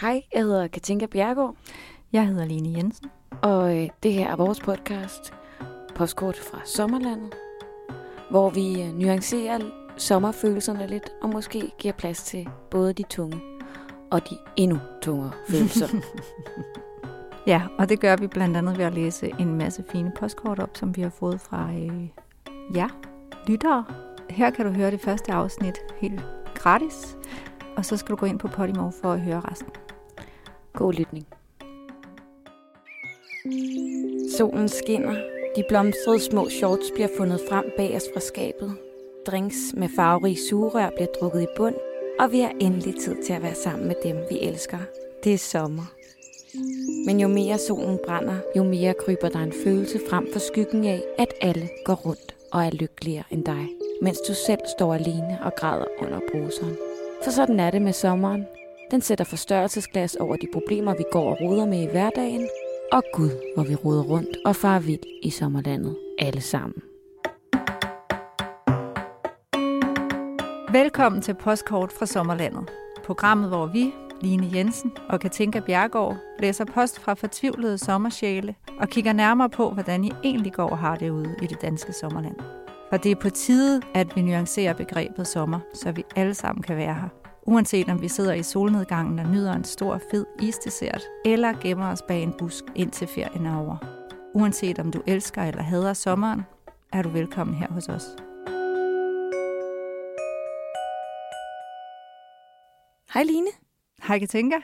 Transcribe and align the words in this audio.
Hej, 0.00 0.22
jeg 0.34 0.42
hedder 0.42 0.66
Katinka 0.68 1.06
Bjergård, 1.06 1.54
Jeg 2.12 2.26
hedder 2.26 2.44
Line 2.44 2.78
Jensen. 2.78 3.10
og 3.42 3.76
øh, 3.76 3.88
det 4.02 4.12
her 4.12 4.30
er 4.32 4.36
vores 4.36 4.60
podcast, 4.60 5.34
Postkort 5.94 6.36
fra 6.36 6.60
Sommerlandet, 6.64 7.34
hvor 8.30 8.50
vi 8.50 8.82
øh, 8.82 8.98
nuancerer 8.98 9.58
sommerfølelserne 9.96 10.86
lidt, 10.86 11.10
og 11.22 11.28
måske 11.28 11.70
giver 11.78 11.94
plads 11.94 12.22
til 12.22 12.48
både 12.70 12.92
de 12.92 13.02
tunge 13.02 13.40
og 14.10 14.30
de 14.30 14.36
endnu 14.56 14.78
tungere 15.02 15.30
følelser. 15.48 15.88
Ja, 17.46 17.62
og 17.78 17.88
det 17.88 18.00
gør 18.00 18.16
vi 18.16 18.26
blandt 18.26 18.56
andet 18.56 18.78
ved 18.78 18.84
at 18.84 18.94
læse 18.94 19.30
en 19.38 19.54
masse 19.54 19.84
fine 19.92 20.12
postkort 20.18 20.58
op, 20.58 20.70
som 20.76 20.96
vi 20.96 21.02
har 21.02 21.10
fået 21.10 21.40
fra 21.40 21.70
øh, 21.72 22.08
jer, 22.76 22.88
lyttere. 23.46 23.84
Her 24.30 24.50
kan 24.50 24.66
du 24.66 24.72
høre 24.72 24.90
det 24.90 25.00
første 25.00 25.32
afsnit 25.32 25.78
helt 26.00 26.20
gratis, 26.54 27.16
og 27.76 27.84
så 27.84 27.96
skal 27.96 28.10
du 28.10 28.16
gå 28.16 28.26
ind 28.26 28.38
på 28.38 28.48
Podimo 28.48 28.90
for 29.02 29.12
at 29.12 29.20
høre 29.20 29.40
resten. 29.40 29.68
God 30.72 30.92
lytning. 30.92 31.26
Solen 34.36 34.68
skinner. 34.68 35.14
De 35.56 35.64
blomstrede 35.68 36.20
små 36.20 36.48
shorts 36.48 36.90
bliver 36.94 37.08
fundet 37.16 37.40
frem 37.48 37.64
bag 37.76 37.96
os 37.96 38.08
fra 38.14 38.20
skabet. 38.20 38.72
Drinks 39.26 39.56
med 39.74 39.88
farverige 39.96 40.38
sugerør 40.48 40.90
bliver 40.90 41.08
drukket 41.20 41.42
i 41.42 41.46
bund, 41.56 41.74
og 42.20 42.32
vi 42.32 42.40
har 42.40 42.52
endelig 42.60 42.94
tid 43.00 43.22
til 43.22 43.32
at 43.32 43.42
være 43.42 43.54
sammen 43.54 43.86
med 43.86 43.94
dem, 44.02 44.16
vi 44.30 44.38
elsker. 44.40 44.78
Det 45.24 45.34
er 45.34 45.38
sommer. 45.38 45.92
Men 47.06 47.20
jo 47.20 47.28
mere 47.28 47.58
solen 47.58 47.98
brænder, 48.06 48.36
jo 48.56 48.62
mere 48.62 48.94
kryber 48.94 49.28
der 49.28 49.38
en 49.38 49.52
følelse 49.64 50.00
frem 50.10 50.28
for 50.32 50.38
skyggen 50.38 50.84
af, 50.84 51.02
at 51.18 51.34
alle 51.40 51.68
går 51.84 51.94
rundt 51.94 52.34
og 52.52 52.64
er 52.64 52.70
lykkeligere 52.70 53.24
end 53.30 53.44
dig, 53.44 53.68
mens 54.02 54.18
du 54.28 54.34
selv 54.34 54.60
står 54.76 54.94
alene 54.94 55.38
og 55.44 55.52
græder 55.56 55.86
under 55.98 56.20
bruseren. 56.32 56.76
For 57.24 57.30
sådan 57.30 57.60
er 57.60 57.70
det 57.70 57.82
med 57.82 57.92
sommeren. 57.92 58.44
Den 58.90 59.00
sætter 59.00 59.24
forstørrelsesglas 59.24 60.14
over 60.14 60.36
de 60.36 60.46
problemer, 60.52 60.94
vi 60.94 61.04
går 61.12 61.30
og 61.30 61.36
roder 61.40 61.66
med 61.66 61.82
i 61.82 61.86
hverdagen, 61.86 62.48
og 62.92 63.02
Gud, 63.12 63.30
hvor 63.54 63.64
vi 63.64 63.74
roder 63.74 64.02
rundt 64.02 64.36
og 64.44 64.56
farer 64.56 64.80
vild 64.80 65.00
i 65.22 65.30
sommerlandet, 65.30 65.96
alle 66.18 66.40
sammen. 66.40 66.82
Velkommen 70.72 71.22
til 71.22 71.34
Postkort 71.34 71.92
fra 71.92 72.06
Sommerlandet. 72.06 72.70
Programmet, 73.04 73.48
hvor 73.48 73.66
vi, 73.66 73.94
Line 74.20 74.50
Jensen 74.54 74.92
og 75.08 75.20
Katinka 75.20 75.60
Bjergård, 75.60 76.16
læser 76.38 76.64
post 76.64 77.00
fra 77.00 77.14
fortvivlede 77.14 77.78
sommersjæle 77.78 78.54
og 78.80 78.88
kigger 78.88 79.12
nærmere 79.12 79.50
på, 79.50 79.70
hvordan 79.70 80.04
I 80.04 80.12
egentlig 80.24 80.52
går 80.52 80.68
og 80.68 80.78
har 80.78 80.96
det 80.96 81.10
ude 81.10 81.36
i 81.42 81.46
det 81.46 81.62
danske 81.62 81.92
sommerland. 81.92 82.36
For 82.90 82.96
det 82.96 83.10
er 83.10 83.16
på 83.16 83.30
tide, 83.30 83.82
at 83.94 84.16
vi 84.16 84.22
nuancerer 84.22 84.72
begrebet 84.72 85.26
sommer, 85.26 85.60
så 85.74 85.92
vi 85.92 86.04
alle 86.16 86.34
sammen 86.34 86.62
kan 86.62 86.76
være 86.76 86.94
her. 86.94 87.17
Uanset 87.48 87.88
om 87.88 88.02
vi 88.02 88.08
sidder 88.08 88.32
i 88.32 88.42
solnedgangen 88.42 89.18
og 89.18 89.26
nyder 89.26 89.52
en 89.52 89.64
stor, 89.64 90.00
fed 90.10 90.26
isdessert, 90.40 91.02
eller 91.24 91.60
gemmer 91.60 91.86
os 91.86 92.02
bag 92.02 92.22
en 92.22 92.32
busk 92.38 92.64
indtil 92.74 93.08
ferien 93.08 93.46
er 93.46 93.56
over. 93.56 93.76
Uanset 94.34 94.78
om 94.78 94.92
du 94.92 95.02
elsker 95.06 95.42
eller 95.42 95.62
hader 95.62 95.92
sommeren, 95.92 96.42
er 96.92 97.02
du 97.02 97.08
velkommen 97.08 97.56
her 97.56 97.66
hos 97.70 97.88
os. 97.88 98.02
Hej 103.14 103.22
Line. 103.22 103.48
Hej 104.02 104.18
Katinka. 104.18 104.56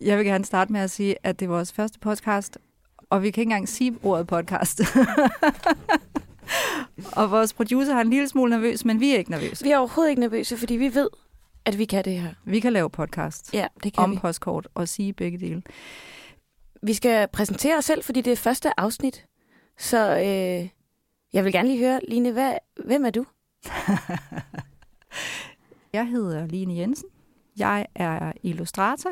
Jeg 0.00 0.18
vil 0.18 0.26
gerne 0.26 0.44
starte 0.44 0.72
med 0.72 0.80
at 0.80 0.90
sige, 0.90 1.16
at 1.22 1.40
det 1.40 1.46
er 1.46 1.50
vores 1.50 1.72
første 1.72 1.98
podcast, 1.98 2.58
og 3.10 3.22
vi 3.22 3.30
kan 3.30 3.40
ikke 3.40 3.50
engang 3.50 3.68
sige 3.68 3.98
ordet 4.02 4.26
podcast. 4.26 4.80
og 7.20 7.30
vores 7.30 7.52
producer 7.52 7.96
er 7.96 8.00
en 8.00 8.10
lille 8.10 8.28
smule 8.28 8.50
nervøs, 8.50 8.84
men 8.84 9.00
vi 9.00 9.14
er 9.14 9.18
ikke 9.18 9.30
nervøse. 9.30 9.64
Vi 9.64 9.70
er 9.70 9.78
overhovedet 9.78 10.10
ikke 10.10 10.20
nervøse, 10.20 10.56
fordi 10.56 10.74
vi 10.74 10.94
ved, 10.94 11.08
at 11.66 11.78
vi 11.78 11.84
kan 11.84 12.04
det 12.04 12.20
her. 12.20 12.34
Vi 12.44 12.60
kan 12.60 12.72
lave 12.72 12.90
podcast 12.90 13.54
Ja, 13.54 13.66
det 13.84 13.92
kan 13.92 14.04
om 14.04 14.10
vi. 14.10 14.18
postkort 14.18 14.68
og 14.74 14.88
sige 14.88 15.12
begge 15.12 15.38
dele. 15.38 15.62
Vi 16.82 16.94
skal 16.94 17.28
præsentere 17.28 17.76
os 17.76 17.84
selv, 17.84 18.04
fordi 18.04 18.20
det 18.20 18.32
er 18.32 18.36
første 18.36 18.80
afsnit. 18.80 19.26
Så 19.78 20.16
øh, 20.16 20.68
jeg 21.32 21.44
vil 21.44 21.52
gerne 21.52 21.68
lige 21.68 21.78
høre, 21.78 22.00
Line, 22.08 22.32
hvad, 22.32 22.54
hvem 22.84 23.04
er 23.04 23.10
du? 23.10 23.24
Jeg 25.92 26.08
hedder 26.08 26.46
Line 26.46 26.76
Jensen. 26.76 27.08
Jeg 27.58 27.86
er 27.94 28.32
illustrator. 28.42 29.10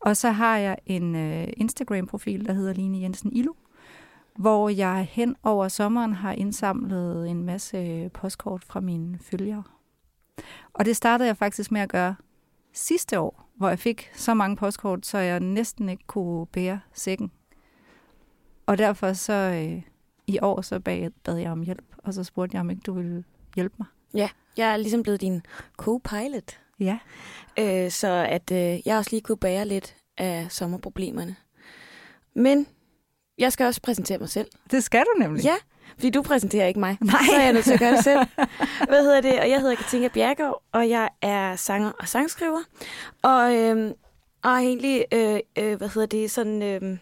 Og 0.00 0.16
så 0.16 0.30
har 0.30 0.56
jeg 0.56 0.76
en 0.86 1.14
øh, 1.16 1.48
Instagram-profil, 1.56 2.46
der 2.46 2.52
hedder 2.52 2.72
Line 2.72 3.00
Jensen 3.00 3.32
Ilu, 3.32 3.52
hvor 4.36 4.68
jeg 4.68 5.08
hen 5.10 5.36
over 5.42 5.68
sommeren 5.68 6.12
har 6.12 6.32
indsamlet 6.32 7.30
en 7.30 7.42
masse 7.42 8.10
postkort 8.14 8.64
fra 8.64 8.80
mine 8.80 9.18
følgere. 9.22 9.62
Og 10.72 10.84
det 10.84 10.96
startede 10.96 11.26
jeg 11.26 11.36
faktisk 11.36 11.72
med 11.72 11.80
at 11.80 11.88
gøre 11.88 12.16
sidste 12.72 13.20
år, 13.20 13.50
hvor 13.56 13.68
jeg 13.68 13.78
fik 13.78 14.10
så 14.14 14.34
mange 14.34 14.56
postkort, 14.56 15.06
så 15.06 15.18
jeg 15.18 15.40
næsten 15.40 15.88
ikke 15.88 16.04
kunne 16.06 16.46
bære 16.46 16.80
sækken. 16.94 17.32
Og 18.66 18.78
derfor 18.78 19.12
så 19.12 19.32
øh, 19.32 19.82
i 20.26 20.38
år 20.42 20.60
så 20.60 20.80
bad, 20.80 21.10
bad 21.24 21.36
jeg 21.36 21.50
om 21.52 21.62
hjælp, 21.62 21.84
og 21.98 22.14
så 22.14 22.24
spurgte 22.24 22.54
jeg, 22.54 22.60
om 22.60 22.70
ikke 22.70 22.82
du 22.86 22.92
ville 22.92 23.24
hjælpe 23.56 23.74
mig. 23.78 23.86
Jeg 24.56 24.72
er 24.72 24.76
ligesom 24.76 25.02
blevet 25.02 25.20
din 25.20 25.42
co-pilot, 25.76 26.60
Ja. 26.80 26.98
øh, 27.58 27.90
så 27.90 28.08
at 28.28 28.50
øh, 28.52 28.86
jeg 28.86 28.96
også 28.98 29.10
lige 29.10 29.20
kunne 29.20 29.36
bære 29.38 29.66
lidt 29.66 29.96
af 30.18 30.46
sommerproblemerne. 30.50 31.36
Men 32.34 32.66
jeg 33.38 33.52
skal 33.52 33.66
også 33.66 33.82
præsentere 33.82 34.18
mig 34.18 34.28
selv. 34.28 34.48
Det 34.70 34.84
skal 34.84 35.00
du 35.04 35.20
nemlig. 35.20 35.44
Ja, 35.44 35.54
fordi 35.94 36.10
du 36.10 36.22
præsenterer 36.22 36.66
ikke 36.66 36.80
mig. 36.80 36.98
Nej. 37.00 37.14
Så 37.26 37.32
er 37.36 37.42
jeg 37.42 37.52
nødt 37.52 37.64
til 37.64 37.72
at 37.72 37.78
gøre 37.78 37.92
det 37.92 38.04
selv. 38.04 38.20
Hvad 38.88 39.02
hedder 39.02 39.20
det? 39.20 39.40
Og 39.40 39.50
jeg 39.50 39.60
hedder 39.60 39.74
Katinka 39.74 40.08
Bjergaard, 40.08 40.62
og 40.72 40.88
jeg 40.88 41.08
er 41.22 41.56
sanger 41.56 41.92
og 41.98 42.08
sangskriver. 42.08 42.60
Og, 43.22 43.54
øh, 43.56 43.92
og 44.42 44.50
har 44.50 44.58
egentlig, 44.58 45.04
øh, 45.12 45.40
øh, 45.58 45.76
hvad 45.76 45.88
hedder 45.88 46.06
det, 46.06 46.30
sådan 46.30 46.62
øh, 46.62 46.98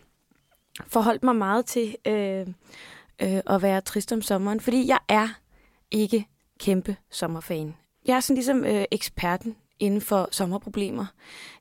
forholdt 0.86 1.22
mig 1.22 1.36
meget 1.36 1.66
til 1.66 1.96
øh, 2.06 2.46
øh, 3.22 3.40
at 3.46 3.62
være 3.62 3.80
trist 3.80 4.12
om 4.12 4.22
sommeren, 4.22 4.60
fordi 4.60 4.88
jeg 4.88 4.98
er 5.08 5.28
ikke 5.90 6.26
kæmpe 6.60 6.96
sommerfan. 7.10 7.76
Jeg 8.06 8.16
er 8.16 8.20
sådan 8.20 8.34
ligesom 8.34 8.64
øh, 8.64 8.84
eksperten 8.90 9.56
inden 9.80 10.00
for 10.00 10.28
sommerproblemer. 10.30 11.06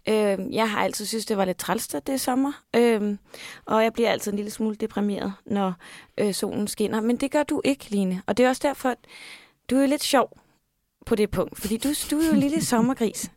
Øh, 0.10 0.38
jeg 0.52 0.72
har 0.72 0.84
altid 0.84 1.06
synes 1.06 1.26
det 1.26 1.38
var 1.38 1.46
lidt 1.46 1.58
træls, 1.58 1.88
det 1.88 2.10
er 2.10 2.18
sommer. 2.18 2.52
Øh, 2.76 3.18
og 3.66 3.84
jeg 3.84 3.94
bliver 3.94 4.10
altid 4.10 4.32
en 4.32 4.36
lille 4.36 4.52
smule 4.52 4.76
deprimeret, 4.76 5.34
når 5.46 5.74
øh, 6.18 6.34
solen 6.34 6.68
skinner. 6.68 7.02
Men 7.02 7.18
det 7.18 7.32
gør 7.32 7.44
du 7.44 7.62
ikke, 7.64 7.90
Line. 7.90 8.22
Og 8.28 8.38
det 8.38 8.46
er 8.46 8.50
også 8.50 8.68
derfor, 8.68 8.90
at 8.90 8.98
du 9.70 9.76
er 9.76 9.86
lidt 9.86 10.04
sjov 10.04 10.40
på 11.06 11.16
det 11.16 11.32
punkt. 11.32 11.60
Fordi 11.60 11.78
du, 11.78 11.90
du 12.12 12.20
er 12.20 12.28
jo 12.28 12.34
en 12.34 12.40
lille 12.40 12.66
sommergris. 12.72 13.32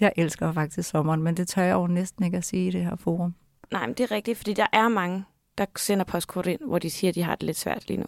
Jeg 0.00 0.12
elsker 0.16 0.52
faktisk 0.52 0.88
sommeren, 0.88 1.22
men 1.22 1.36
det 1.36 1.48
tør 1.48 1.62
jeg 1.62 1.74
jo 1.74 1.86
næsten 1.86 2.24
ikke 2.24 2.36
at 2.36 2.44
sige 2.44 2.66
i 2.66 2.70
det 2.70 2.84
her 2.84 2.96
forum. 2.96 3.34
Nej, 3.72 3.86
men 3.86 3.94
det 3.94 4.00
er 4.00 4.10
rigtigt, 4.10 4.38
fordi 4.38 4.52
der 4.52 4.66
er 4.72 4.88
mange, 4.88 5.24
der 5.58 5.66
sender 5.76 6.04
postkort 6.04 6.46
ind, 6.46 6.60
hvor 6.66 6.78
de 6.78 6.90
siger, 6.90 7.08
at 7.08 7.14
de 7.14 7.22
har 7.22 7.34
det 7.34 7.42
lidt 7.42 7.56
svært 7.56 7.88
lige 7.88 8.00
nu. 8.00 8.06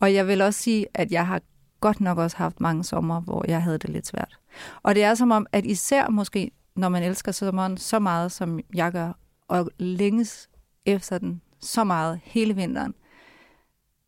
Og 0.00 0.14
jeg 0.14 0.26
vil 0.26 0.40
også 0.40 0.60
sige, 0.60 0.86
at 0.94 1.12
jeg 1.12 1.26
har 1.26 1.42
godt 1.80 2.00
nok 2.00 2.18
også 2.18 2.36
haft 2.36 2.60
mange 2.60 2.84
sommer, 2.84 3.20
hvor 3.20 3.44
jeg 3.48 3.62
havde 3.62 3.78
det 3.78 3.90
lidt 3.90 4.06
svært. 4.06 4.38
Og 4.82 4.94
det 4.94 5.04
er 5.04 5.14
som 5.14 5.30
om, 5.30 5.46
at 5.52 5.66
især 5.66 6.08
måske, 6.08 6.50
når 6.76 6.88
man 6.88 7.02
elsker 7.02 7.32
sommeren 7.32 7.76
så 7.76 7.98
meget, 7.98 8.32
som 8.32 8.60
jeg 8.74 8.92
gør, 8.92 9.12
og 9.48 9.70
længes 9.78 10.48
efter 10.86 11.18
den 11.18 11.42
så 11.60 11.84
meget 11.84 12.20
hele 12.24 12.54
vinteren, 12.54 12.94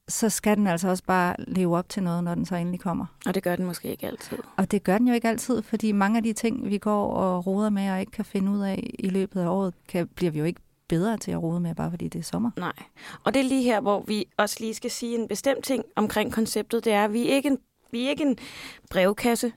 så 0.08 0.28
skal 0.28 0.56
den 0.56 0.66
altså 0.66 0.88
også 0.88 1.04
bare 1.04 1.36
leve 1.38 1.76
op 1.76 1.88
til 1.88 2.02
noget, 2.02 2.24
når 2.24 2.34
den 2.34 2.46
så 2.46 2.56
endelig 2.56 2.80
kommer. 2.80 3.06
Og 3.26 3.34
det 3.34 3.42
gør 3.42 3.56
den 3.56 3.66
måske 3.66 3.88
ikke 3.88 4.06
altid. 4.06 4.38
Og 4.56 4.70
det 4.70 4.82
gør 4.82 4.98
den 4.98 5.08
jo 5.08 5.14
ikke 5.14 5.28
altid, 5.28 5.62
fordi 5.62 5.92
mange 5.92 6.16
af 6.16 6.22
de 6.22 6.32
ting, 6.32 6.64
vi 6.64 6.78
går 6.78 7.12
og 7.12 7.46
roder 7.46 7.70
med 7.70 7.90
og 7.90 8.00
ikke 8.00 8.12
kan 8.12 8.24
finde 8.24 8.52
ud 8.52 8.60
af 8.60 8.90
i 8.98 9.08
løbet 9.08 9.40
af 9.40 9.48
året, 9.48 9.74
kan, 9.88 10.08
bliver 10.08 10.32
vi 10.32 10.38
jo 10.38 10.44
ikke 10.44 10.60
bedre 10.90 11.16
til 11.16 11.30
at 11.30 11.42
rode 11.42 11.60
med, 11.60 11.74
bare 11.74 11.90
fordi 11.90 12.08
det 12.08 12.18
er 12.18 12.22
sommer. 12.22 12.50
Nej. 12.56 12.72
Og 13.24 13.34
det 13.34 13.40
er 13.40 13.44
lige 13.44 13.62
her, 13.62 13.80
hvor 13.80 14.04
vi 14.06 14.26
også 14.36 14.56
lige 14.60 14.74
skal 14.74 14.90
sige 14.90 15.18
en 15.18 15.28
bestemt 15.28 15.64
ting 15.64 15.84
omkring 15.96 16.32
konceptet. 16.32 16.84
Det 16.84 16.92
er, 16.92 17.04
at 17.04 17.12
vi 17.12 17.30
er 17.30 17.34
ikke 17.34 17.48
en, 17.48 17.58
vi 17.90 18.06
er 18.06 18.10
ikke 18.10 18.22
en 18.22 18.38
brevkasse. 18.90 19.52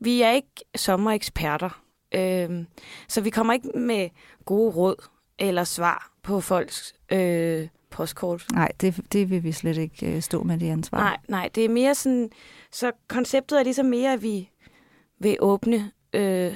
Vi 0.00 0.22
er 0.22 0.30
ikke 0.30 0.64
sommereksperter. 0.76 1.82
Øhm, 2.14 2.66
så 3.08 3.20
vi 3.20 3.30
kommer 3.30 3.52
ikke 3.52 3.68
med 3.78 4.08
gode 4.44 4.72
råd 4.72 5.08
eller 5.38 5.64
svar 5.64 6.12
på 6.22 6.40
folks 6.40 6.94
øh, 7.12 7.68
postkort. 7.90 8.46
Nej, 8.52 8.72
det, 8.80 9.00
det 9.12 9.30
vil 9.30 9.42
vi 9.42 9.52
slet 9.52 9.76
ikke 9.76 10.16
øh, 10.16 10.22
stå 10.22 10.42
med 10.42 10.58
det 10.58 10.70
ansvar. 10.70 10.98
Nej, 10.98 11.16
nej, 11.28 11.50
det 11.54 11.64
er 11.64 11.68
mere 11.68 11.94
sådan... 11.94 12.30
Så 12.72 12.92
konceptet 13.08 13.58
er 13.58 13.62
ligesom 13.62 13.86
mere, 13.86 14.12
at 14.12 14.22
vi 14.22 14.50
vil 15.18 15.36
åbne 15.40 15.90
øh, 16.12 16.54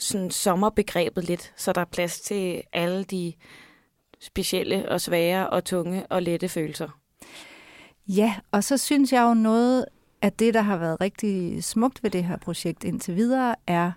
sådan 0.00 0.30
sommerbegrebet 0.30 1.24
lidt, 1.24 1.52
så 1.56 1.72
der 1.72 1.80
er 1.80 1.84
plads 1.84 2.20
til 2.20 2.62
alle 2.72 3.04
de 3.04 3.32
specielle 4.20 4.88
og 4.88 5.00
svære 5.00 5.50
og 5.50 5.64
tunge 5.64 6.06
og 6.06 6.22
lette 6.22 6.48
følelser. 6.48 6.88
Ja, 8.08 8.34
og 8.50 8.64
så 8.64 8.76
synes 8.76 9.12
jeg 9.12 9.22
jo 9.22 9.34
noget 9.34 9.84
af 10.22 10.32
det, 10.32 10.54
der 10.54 10.60
har 10.60 10.76
været 10.76 11.00
rigtig 11.00 11.64
smukt 11.64 12.02
ved 12.02 12.10
det 12.10 12.24
her 12.24 12.36
projekt 12.36 12.84
indtil 12.84 13.16
videre, 13.16 13.54
er, 13.66 13.92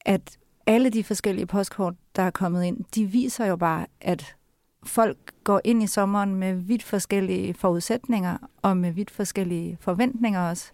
at 0.00 0.38
alle 0.66 0.90
de 0.90 1.04
forskellige 1.04 1.46
postkort, 1.46 1.94
der 2.16 2.22
er 2.22 2.30
kommet 2.30 2.64
ind, 2.64 2.84
de 2.94 3.06
viser 3.06 3.46
jo 3.46 3.56
bare, 3.56 3.86
at 4.00 4.36
folk 4.84 5.18
går 5.44 5.60
ind 5.64 5.82
i 5.82 5.86
sommeren 5.86 6.34
med 6.34 6.54
vidt 6.54 6.82
forskellige 6.82 7.54
forudsætninger 7.54 8.38
og 8.62 8.76
med 8.76 8.92
vidt 8.92 9.10
forskellige 9.10 9.78
forventninger 9.80 10.48
også. 10.48 10.72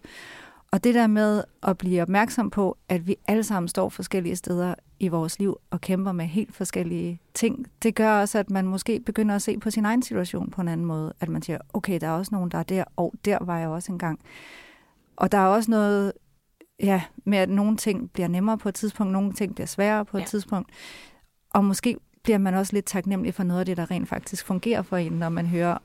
Og 0.71 0.83
det 0.83 0.95
der 0.95 1.07
med 1.07 1.43
at 1.63 1.77
blive 1.77 2.01
opmærksom 2.01 2.49
på, 2.49 2.77
at 2.89 3.07
vi 3.07 3.15
alle 3.27 3.43
sammen 3.43 3.67
står 3.67 3.89
forskellige 3.89 4.35
steder, 4.35 4.75
i 4.99 5.07
vores 5.07 5.39
liv 5.39 5.57
og 5.69 5.81
kæmper 5.81 6.11
med 6.11 6.25
helt 6.25 6.55
forskellige 6.55 7.21
ting. 7.33 7.67
Det 7.83 7.95
gør 7.95 8.19
også, 8.19 8.39
at 8.39 8.49
man 8.49 8.67
måske 8.67 8.99
begynder 8.99 9.35
at 9.35 9.41
se 9.41 9.57
på 9.57 9.71
sin 9.71 9.85
egen 9.85 10.01
situation 10.01 10.49
på 10.49 10.61
en 10.61 10.67
anden 10.67 10.85
måde. 10.85 11.13
At 11.19 11.29
man 11.29 11.41
siger, 11.41 11.57
okay, 11.73 11.99
der 12.01 12.07
er 12.07 12.11
også 12.11 12.35
nogen, 12.35 12.51
der 12.51 12.57
er 12.57 12.63
der, 12.63 12.83
og 12.95 13.13
der 13.25 13.37
var 13.41 13.59
jeg 13.59 13.67
også 13.67 13.91
engang. 13.91 14.19
Og 15.15 15.31
der 15.31 15.37
er 15.37 15.45
også 15.45 15.71
noget 15.71 16.13
ja, 16.79 17.03
med, 17.25 17.37
at 17.37 17.49
nogle 17.49 17.77
ting 17.77 18.11
bliver 18.11 18.27
nemmere 18.27 18.57
på 18.57 18.69
et 18.69 18.75
tidspunkt, 18.75 19.13
nogle 19.13 19.33
ting 19.33 19.55
bliver 19.55 19.67
sværere 19.67 20.05
på 20.05 20.17
et 20.17 20.21
ja. 20.21 20.25
tidspunkt. 20.25 20.69
Og 21.49 21.65
måske 21.65 21.97
bliver 22.23 22.37
man 22.37 22.53
også 22.53 22.73
lidt 22.73 22.85
taknemmelig 22.85 23.33
for 23.33 23.43
noget 23.43 23.59
af 23.59 23.65
det, 23.65 23.77
der 23.77 23.91
rent 23.91 24.09
faktisk 24.09 24.45
fungerer 24.45 24.81
for 24.81 24.97
en, 24.97 25.11
når 25.11 25.29
man 25.29 25.45
hører 25.45 25.77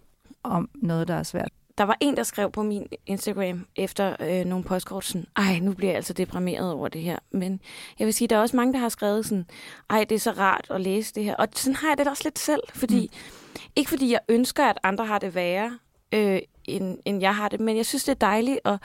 om 0.42 0.68
noget, 0.74 1.08
der 1.08 1.14
er 1.14 1.22
svært. 1.22 1.52
Der 1.78 1.84
var 1.84 1.96
en, 2.00 2.16
der 2.16 2.22
skrev 2.22 2.50
på 2.50 2.62
min 2.62 2.86
Instagram 3.06 3.66
efter 3.76 4.16
øh, 4.20 4.44
nogle 4.44 4.64
postkort 4.64 5.04
sådan, 5.04 5.26
ej, 5.36 5.58
nu 5.58 5.72
bliver 5.72 5.90
jeg 5.90 5.96
altså 5.96 6.12
deprimeret 6.12 6.72
over 6.72 6.88
det 6.88 7.00
her. 7.00 7.18
Men 7.30 7.60
jeg 7.98 8.06
vil 8.06 8.14
sige, 8.14 8.28
der 8.28 8.36
er 8.36 8.40
også 8.40 8.56
mange, 8.56 8.72
der 8.72 8.78
har 8.78 8.88
skrevet 8.88 9.26
sådan, 9.26 9.46
ej, 9.90 10.04
det 10.04 10.14
er 10.14 10.18
så 10.18 10.30
rart 10.30 10.66
at 10.70 10.80
læse 10.80 11.14
det 11.14 11.24
her. 11.24 11.34
Og 11.34 11.48
sådan 11.54 11.76
har 11.76 11.88
jeg 11.88 11.98
det 11.98 12.08
også 12.08 12.22
lidt 12.24 12.38
selv, 12.38 12.60
fordi, 12.74 13.10
mm. 13.12 13.60
ikke 13.76 13.90
fordi 13.90 14.12
jeg 14.12 14.20
ønsker, 14.28 14.64
at 14.64 14.78
andre 14.82 15.06
har 15.06 15.18
det 15.18 15.34
værre, 15.34 15.78
øh, 16.14 16.40
end, 16.64 16.98
end 17.04 17.20
jeg 17.20 17.36
har 17.36 17.48
det, 17.48 17.60
men 17.60 17.76
jeg 17.76 17.86
synes, 17.86 18.04
det 18.04 18.12
er 18.12 18.26
dejligt 18.26 18.60
at, 18.64 18.78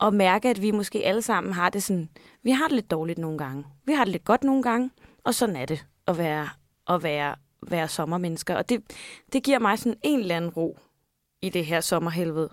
at 0.00 0.14
mærke, 0.14 0.48
at 0.48 0.62
vi 0.62 0.70
måske 0.70 1.04
alle 1.04 1.22
sammen 1.22 1.52
har 1.52 1.70
det 1.70 1.82
sådan, 1.82 2.08
vi 2.42 2.50
har 2.50 2.64
det 2.64 2.72
lidt 2.72 2.90
dårligt 2.90 3.18
nogle 3.18 3.38
gange. 3.38 3.64
Vi 3.86 3.92
har 3.92 4.04
det 4.04 4.12
lidt 4.12 4.24
godt 4.24 4.44
nogle 4.44 4.62
gange, 4.62 4.90
og 5.24 5.34
sådan 5.34 5.56
er 5.56 5.66
det 5.66 5.86
at 6.06 6.18
være, 6.18 6.48
at 6.88 7.02
være, 7.02 7.34
være 7.62 7.88
sommermennesker. 7.88 8.56
Og 8.56 8.68
det, 8.68 8.82
det 9.32 9.42
giver 9.42 9.58
mig 9.58 9.78
sådan 9.78 9.98
en 10.02 10.20
eller 10.20 10.36
anden 10.36 10.50
ro 10.50 10.78
i 11.42 11.48
det 11.48 11.66
her 11.66 11.80
sommerhelvede. 11.80 12.50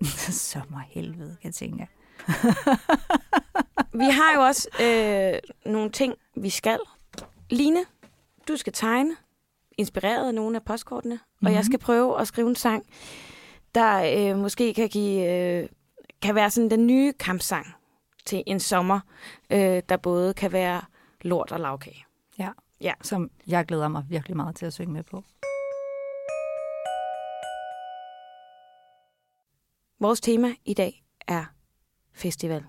sommerhelvede, 0.50 1.36
jeg 1.44 1.54
tænker. 1.54 1.86
vi 4.00 4.04
har 4.04 4.34
jo 4.34 4.40
også 4.40 4.68
øh, 4.82 5.72
nogle 5.72 5.90
ting, 5.90 6.14
vi 6.36 6.50
skal. 6.50 6.78
Line, 7.50 7.84
du 8.48 8.56
skal 8.56 8.72
tegne, 8.72 9.16
inspireret 9.78 10.28
af 10.28 10.34
nogle 10.34 10.56
af 10.56 10.62
postkortene, 10.62 11.14
mm-hmm. 11.14 11.46
og 11.46 11.52
jeg 11.52 11.58
mhm. 11.58 11.64
skal 11.64 11.78
prøve 11.78 12.20
at 12.20 12.28
skrive 12.28 12.48
en 12.48 12.56
sang, 12.56 12.86
der 13.74 14.30
øh, 14.32 14.38
måske 14.38 14.74
kan 14.74 14.88
give 14.88 15.30
øh, 15.30 15.68
kan 16.22 16.34
være 16.34 16.50
sådan 16.50 16.70
den 16.70 16.86
nye 16.86 17.12
kampsang 17.12 17.66
til 18.24 18.42
en 18.46 18.60
sommer, 18.60 19.00
øh, 19.50 19.82
der 19.88 19.96
både 19.96 20.34
kan 20.34 20.52
være 20.52 20.82
lort 21.20 21.52
og 21.52 21.60
lavkage. 21.60 22.04
Ja. 22.38 22.50
ja, 22.80 22.92
som 23.02 23.30
jeg 23.46 23.66
glæder 23.66 23.88
mig 23.88 24.04
virkelig 24.08 24.36
meget 24.36 24.56
til 24.56 24.66
at 24.66 24.72
synge 24.72 24.92
med 24.92 25.02
på. 25.02 25.24
Vores 30.00 30.20
tema 30.20 30.54
i 30.64 30.74
dag 30.74 31.04
er 31.28 31.44
festival. 32.12 32.64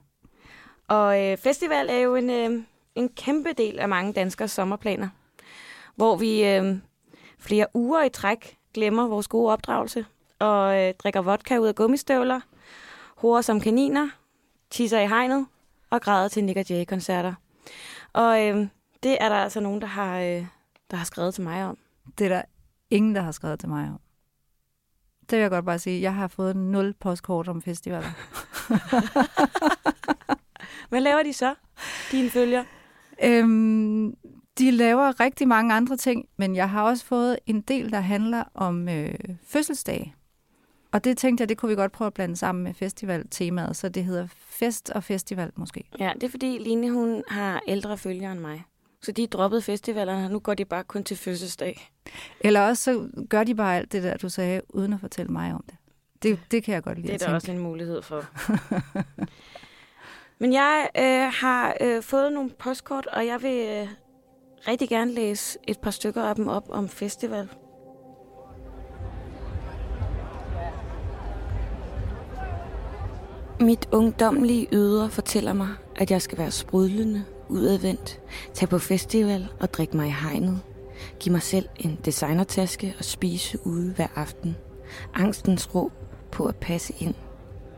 Og 0.88 1.24
øh, 1.24 1.38
festival 1.38 1.90
er 1.90 1.98
jo 1.98 2.16
en, 2.16 2.30
øh, 2.30 2.64
en 2.96 3.10
kæmpe 3.10 3.54
del 3.54 3.80
af 3.80 3.90
mange 3.90 4.14
danskers 4.14 4.52
sommerplaner, 4.52 5.10
hvor 5.96 6.16
vi 6.16 6.46
øh, 6.46 6.78
flere 7.40 7.68
uger 7.74 8.04
i 8.04 8.10
træk 8.10 8.58
glemmer 8.74 9.08
vores 9.08 9.28
gode 9.28 9.52
opdragelse 9.52 10.06
og 10.40 10.82
øh, 10.82 10.94
drikker 10.94 11.22
vodka 11.22 11.58
ud 11.58 11.68
af 11.68 11.76
gummistøvler, 11.76 12.42
horer 13.18 13.42
som 13.42 13.60
kaniner, 13.60 14.10
tisser 14.70 15.00
i 15.00 15.08
hegnet 15.08 15.46
og 15.90 16.02
græder 16.02 16.28
til 16.28 16.44
Nick 16.44 16.70
Jay-koncerter. 16.70 17.34
Og 18.14 18.46
øh, 18.46 18.68
det 19.04 19.18
er 19.20 19.30
der 19.30 19.36
altså 19.36 19.60
nogen, 19.60 19.82
der 19.82 19.88
har, 19.88 20.20
øh, 20.20 20.46
der 20.92 20.98
har 20.98 21.06
skrevet 21.06 21.34
til 21.34 21.44
mig 21.44 21.66
om. 21.66 21.78
Det 22.18 22.26
er 22.26 22.30
der 22.30 22.42
ingen, 22.90 23.16
der 23.16 23.22
har 23.22 23.32
skrevet 23.32 23.60
til 23.60 23.70
mig 23.70 23.90
om. 23.90 24.00
Det 25.30 25.38
vil 25.38 25.42
jeg 25.42 25.50
godt 25.50 25.66
bare 25.66 25.80
sige. 25.80 26.02
Jeg 26.02 26.14
har 26.14 26.28
fået 26.28 26.56
nul 26.56 26.94
postkort 26.94 27.48
om 27.48 27.62
festivaler. 27.62 28.10
Hvad 30.90 31.02
laver 31.02 31.24
de 31.24 31.34
så, 31.34 31.56
dine 32.12 32.30
følger? 32.30 32.64
Øhm, 33.24 34.14
de 34.58 34.72
laver 34.72 35.20
rigtig 35.20 35.48
mange 35.48 35.74
andre 35.74 35.98
ting, 35.98 36.26
men 36.38 36.56
jeg 36.56 36.70
har 36.70 36.84
også 36.84 37.06
fået 37.06 37.40
en 37.46 37.62
del, 37.62 37.92
der 37.92 38.00
handler 38.00 38.44
om 38.54 38.90
øh, 38.90 39.14
fødselsdag. 39.44 40.16
Og 40.92 41.04
det 41.04 41.18
tænkte 41.18 41.42
jeg, 41.42 41.50
det 41.50 41.58
kunne 41.58 41.70
vi 41.70 41.76
godt 41.76 41.92
prøve 41.92 42.08
at 42.08 42.14
blande 42.14 42.36
sammen 42.36 42.64
med 42.64 42.74
festivaltemaet, 42.74 43.76
så 43.76 43.90
det 43.90 44.06
hedder 44.06 44.28
fest 44.32 44.90
og 44.90 45.04
festival 45.04 45.52
måske. 45.56 45.84
Ja, 46.00 46.12
det 46.16 46.24
er 46.24 46.30
fordi 46.30 46.58
Line, 46.58 46.92
hun 46.92 47.24
har 47.28 47.62
ældre 47.68 47.98
følgere 47.98 48.32
end 48.32 48.40
mig. 48.40 48.64
Så 49.08 49.12
de 49.12 49.28
droppede 49.28 49.62
festivalerne, 49.62 50.26
og 50.26 50.32
nu 50.32 50.40
går 50.40 50.54
de 50.54 50.66
bare 50.66 50.84
kun 50.84 51.04
til 51.04 51.18
fødselsdag. 51.18 51.92
Eller 52.40 52.62
også 52.62 52.84
så 52.84 53.08
gør 53.30 53.44
de 53.44 53.56
bare 53.56 53.78
alt 53.78 53.92
det 53.92 54.04
der, 54.04 54.18
du 54.18 54.30
sagde, 54.30 54.62
uden 54.70 54.94
at 54.94 55.00
fortælle 55.00 55.32
mig 55.32 55.54
om 55.54 55.64
det. 55.70 55.76
Det, 56.24 56.40
det 56.52 56.64
kan 56.64 56.74
jeg 56.74 56.84
godt 56.84 56.98
lide 56.98 57.14
Det 57.14 57.22
er 57.22 57.28
der 57.28 57.36
også 57.36 57.52
en 57.52 57.60
mulighed 57.60 58.02
for. 58.02 58.26
Men 60.40 60.54
jeg 60.54 60.90
øh, 60.98 61.32
har 61.34 61.78
øh, 61.82 62.04
fået 62.04 62.34
nogle 62.34 62.50
postkort, 62.50 63.06
og 63.06 63.26
jeg 63.26 63.42
vil 63.42 63.68
øh, 63.68 63.88
rigtig 64.68 64.90
gerne 64.90 65.14
læse 65.14 65.60
et 65.68 65.80
par 65.80 65.92
stykker 65.92 66.24
af 66.24 66.36
dem 66.36 66.48
op 66.48 66.70
om 66.70 66.90
festival. 66.90 67.50
Mit 73.60 73.88
ungdomlige 73.92 74.68
ydre 74.72 75.10
fortæller 75.10 75.54
mig, 75.54 75.70
at 75.96 76.12
jeg 76.12 76.22
skal 76.22 76.38
være 76.38 76.52
sprudlende, 76.52 77.26
udadvendt, 77.50 78.20
tage 78.54 78.68
på 78.68 78.80
festival 78.80 79.48
og 79.60 79.74
drikke 79.74 79.98
mig 79.98 80.08
i 80.08 80.16
hegnet. 80.22 80.60
give 81.20 81.34
mig 81.34 81.42
selv 81.42 81.70
en 81.80 82.00
designertaske 82.06 82.96
og 83.00 83.06
spise 83.06 83.68
ude 83.68 83.94
hver 83.96 84.08
aften. 84.16 84.56
Angstens 85.14 85.76
råb 85.76 85.92
på 86.32 86.46
at 86.46 86.56
passe 86.56 86.94
ind. 87.00 87.16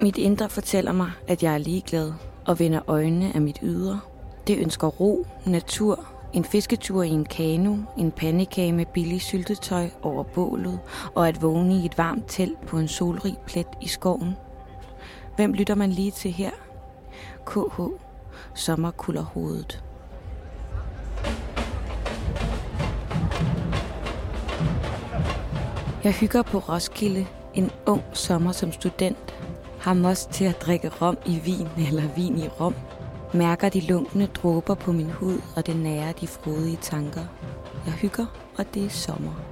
Mit 0.01 0.17
indre 0.17 0.49
fortæller 0.49 0.91
mig, 0.91 1.11
at 1.27 1.43
jeg 1.43 1.53
er 1.53 1.57
ligeglad 1.57 2.13
og 2.45 2.59
vender 2.59 2.81
øjnene 2.87 3.35
af 3.35 3.41
mit 3.41 3.59
ydre. 3.61 3.99
Det 4.47 4.57
ønsker 4.57 4.87
ro, 4.87 5.27
natur, 5.45 6.05
en 6.33 6.45
fisketur 6.45 7.03
i 7.03 7.09
en 7.09 7.25
kano, 7.25 7.77
en 7.97 8.11
pandekage 8.11 8.71
med 8.71 8.85
billig 8.85 9.21
syltetøj 9.21 9.89
over 10.01 10.23
bålet 10.23 10.79
og 11.15 11.27
at 11.27 11.41
vågne 11.41 11.75
i 11.75 11.85
et 11.85 11.97
varmt 11.97 12.23
telt 12.27 12.61
på 12.61 12.77
en 12.77 12.87
solrig 12.87 13.37
plet 13.47 13.67
i 13.81 13.87
skoven. 13.87 14.35
Hvem 15.35 15.53
lytter 15.53 15.75
man 15.75 15.91
lige 15.91 16.11
til 16.11 16.31
her? 16.31 16.51
KH. 17.45 18.08
Sommerkulderhovedet. 18.59 19.83
Jeg 26.03 26.13
hygger 26.13 26.41
på 26.41 26.57
Roskilde 26.57 27.25
en 27.53 27.71
ung 27.85 28.03
sommer 28.13 28.51
som 28.51 28.71
student. 28.71 29.35
Har 29.79 29.93
most 29.93 30.29
til 30.29 30.45
at 30.45 30.61
drikke 30.61 30.89
rom 30.89 31.17
i 31.25 31.39
vin 31.45 31.67
eller 31.87 32.07
vin 32.15 32.37
i 32.37 32.47
rom. 32.47 32.75
Mærker 33.33 33.69
de 33.69 33.81
lunkne 33.81 34.25
dråber 34.25 34.75
på 34.75 34.91
min 34.91 35.11
hud, 35.11 35.41
og 35.55 35.67
det 35.67 35.75
nærer 35.75 36.11
de 36.11 36.27
frodige 36.27 36.77
tanker. 36.81 37.25
Jeg 37.85 37.93
hygger, 37.93 38.25
og 38.57 38.65
det 38.73 38.85
er 38.85 38.89
sommer. 38.89 39.48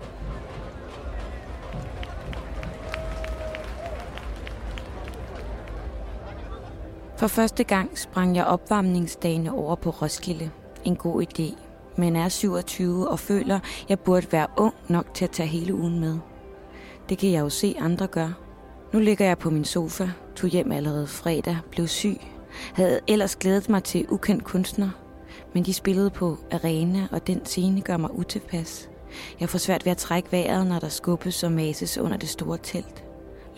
For 7.17 7.27
første 7.27 7.63
gang 7.63 7.97
sprang 7.97 8.35
jeg 8.35 8.45
opvarmningsdagene 8.45 9.53
over 9.53 9.75
på 9.75 9.89
Roskilde. 9.89 10.49
En 10.83 10.95
god 10.95 11.23
idé. 11.23 11.57
Men 11.95 12.15
er 12.15 12.29
27 12.29 13.09
og 13.09 13.19
føler, 13.19 13.59
jeg 13.89 13.99
burde 13.99 14.31
være 14.31 14.47
ung 14.57 14.73
nok 14.87 15.13
til 15.13 15.25
at 15.25 15.31
tage 15.31 15.49
hele 15.49 15.73
ugen 15.75 15.99
med. 15.99 16.17
Det 17.09 17.17
kan 17.17 17.31
jeg 17.31 17.39
jo 17.39 17.49
se 17.49 17.75
andre 17.79 18.07
gøre. 18.07 18.33
Nu 18.93 18.99
ligger 18.99 19.25
jeg 19.25 19.37
på 19.37 19.49
min 19.49 19.65
sofa, 19.65 20.09
tog 20.35 20.49
hjem 20.49 20.71
allerede 20.71 21.07
fredag, 21.07 21.57
blev 21.71 21.87
syg, 21.87 22.17
havde 22.73 22.99
ellers 23.07 23.35
glædet 23.35 23.69
mig 23.69 23.83
til 23.83 24.05
ukendt 24.09 24.43
kunstner, 24.43 24.89
men 25.53 25.65
de 25.65 25.73
spillede 25.73 26.09
på 26.09 26.37
arena, 26.51 27.07
og 27.11 27.27
den 27.27 27.45
scene 27.45 27.81
gør 27.81 27.97
mig 27.97 28.19
utilpas. 28.19 28.89
Jeg 29.39 29.49
får 29.49 29.59
svært 29.59 29.85
ved 29.85 29.91
at 29.91 29.97
trække 29.97 30.31
vejret, 30.31 30.67
når 30.67 30.79
der 30.79 30.89
skubbes 30.89 31.43
og 31.43 31.51
mases 31.51 31.97
under 31.97 32.17
det 32.17 32.29
store 32.29 32.57
telt. 32.63 33.03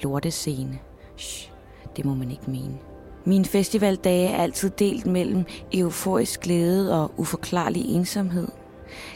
Lortescene. 0.03 0.79
Shh, 1.17 1.51
det 1.95 2.05
må 2.05 2.13
man 2.13 2.31
ikke 2.31 2.51
mene. 2.51 2.88
Min 3.29 3.45
festivaldage 3.45 4.27
er 4.27 4.41
altid 4.41 4.69
delt 4.69 5.05
mellem 5.05 5.45
euforisk 5.73 6.39
glæde 6.39 7.01
og 7.01 7.11
uforklarlig 7.17 7.95
ensomhed. 7.95 8.47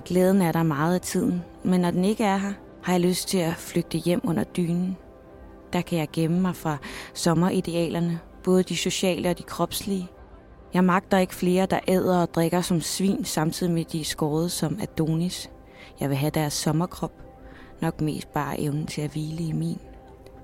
Glæden 0.05 0.41
er 0.41 0.51
der 0.51 0.63
meget 0.63 0.95
af 0.95 1.01
tiden, 1.01 1.41
men 1.63 1.81
når 1.81 1.91
den 1.91 2.05
ikke 2.05 2.23
er 2.23 2.37
her, 2.37 2.53
har 2.83 2.93
jeg 2.93 3.01
lyst 3.01 3.27
til 3.27 3.37
at 3.37 3.55
flygte 3.57 3.97
hjem 3.97 4.21
under 4.23 4.43
dynen. 4.43 4.97
Der 5.73 5.81
kan 5.81 5.99
jeg 5.99 6.07
gemme 6.13 6.41
mig 6.41 6.55
fra 6.55 6.77
sommeridealerne, 7.13 8.19
både 8.43 8.63
de 8.63 8.77
sociale 8.77 9.29
og 9.29 9.37
de 9.37 9.43
kropslige. 9.43 10.07
Jeg 10.73 10.83
magter 10.83 11.17
ikke 11.17 11.35
flere, 11.35 11.65
der 11.65 11.79
æder 11.87 12.21
og 12.21 12.33
drikker 12.33 12.61
som 12.61 12.81
svin, 12.81 13.25
samtidig 13.25 13.73
med 13.73 13.85
de 13.85 13.99
er 13.99 14.05
skåret 14.05 14.51
som 14.51 14.79
Adonis. 14.81 15.49
Jeg 15.99 16.09
vil 16.09 16.17
have 16.17 16.31
deres 16.31 16.53
sommerkrop, 16.53 17.13
nok 17.81 18.01
mest 18.01 18.33
bare 18.33 18.59
evnen 18.59 18.87
til 18.87 19.01
at 19.01 19.11
hvile 19.11 19.43
i 19.43 19.51
min. 19.51 19.79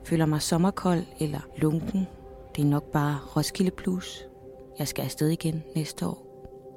Føler 0.06 0.26
mig 0.26 0.42
sommerkold 0.42 1.04
eller 1.20 1.40
lunken, 1.58 2.08
det 2.60 2.66
er 2.66 2.70
nok 2.70 2.92
bare 2.92 3.20
Roskilde 3.36 3.72
Plus. 3.72 4.26
Jeg 4.80 4.88
skal 4.88 5.04
afsted 5.04 5.30
igen 5.30 5.64
næste 5.76 6.06
år. 6.06 6.18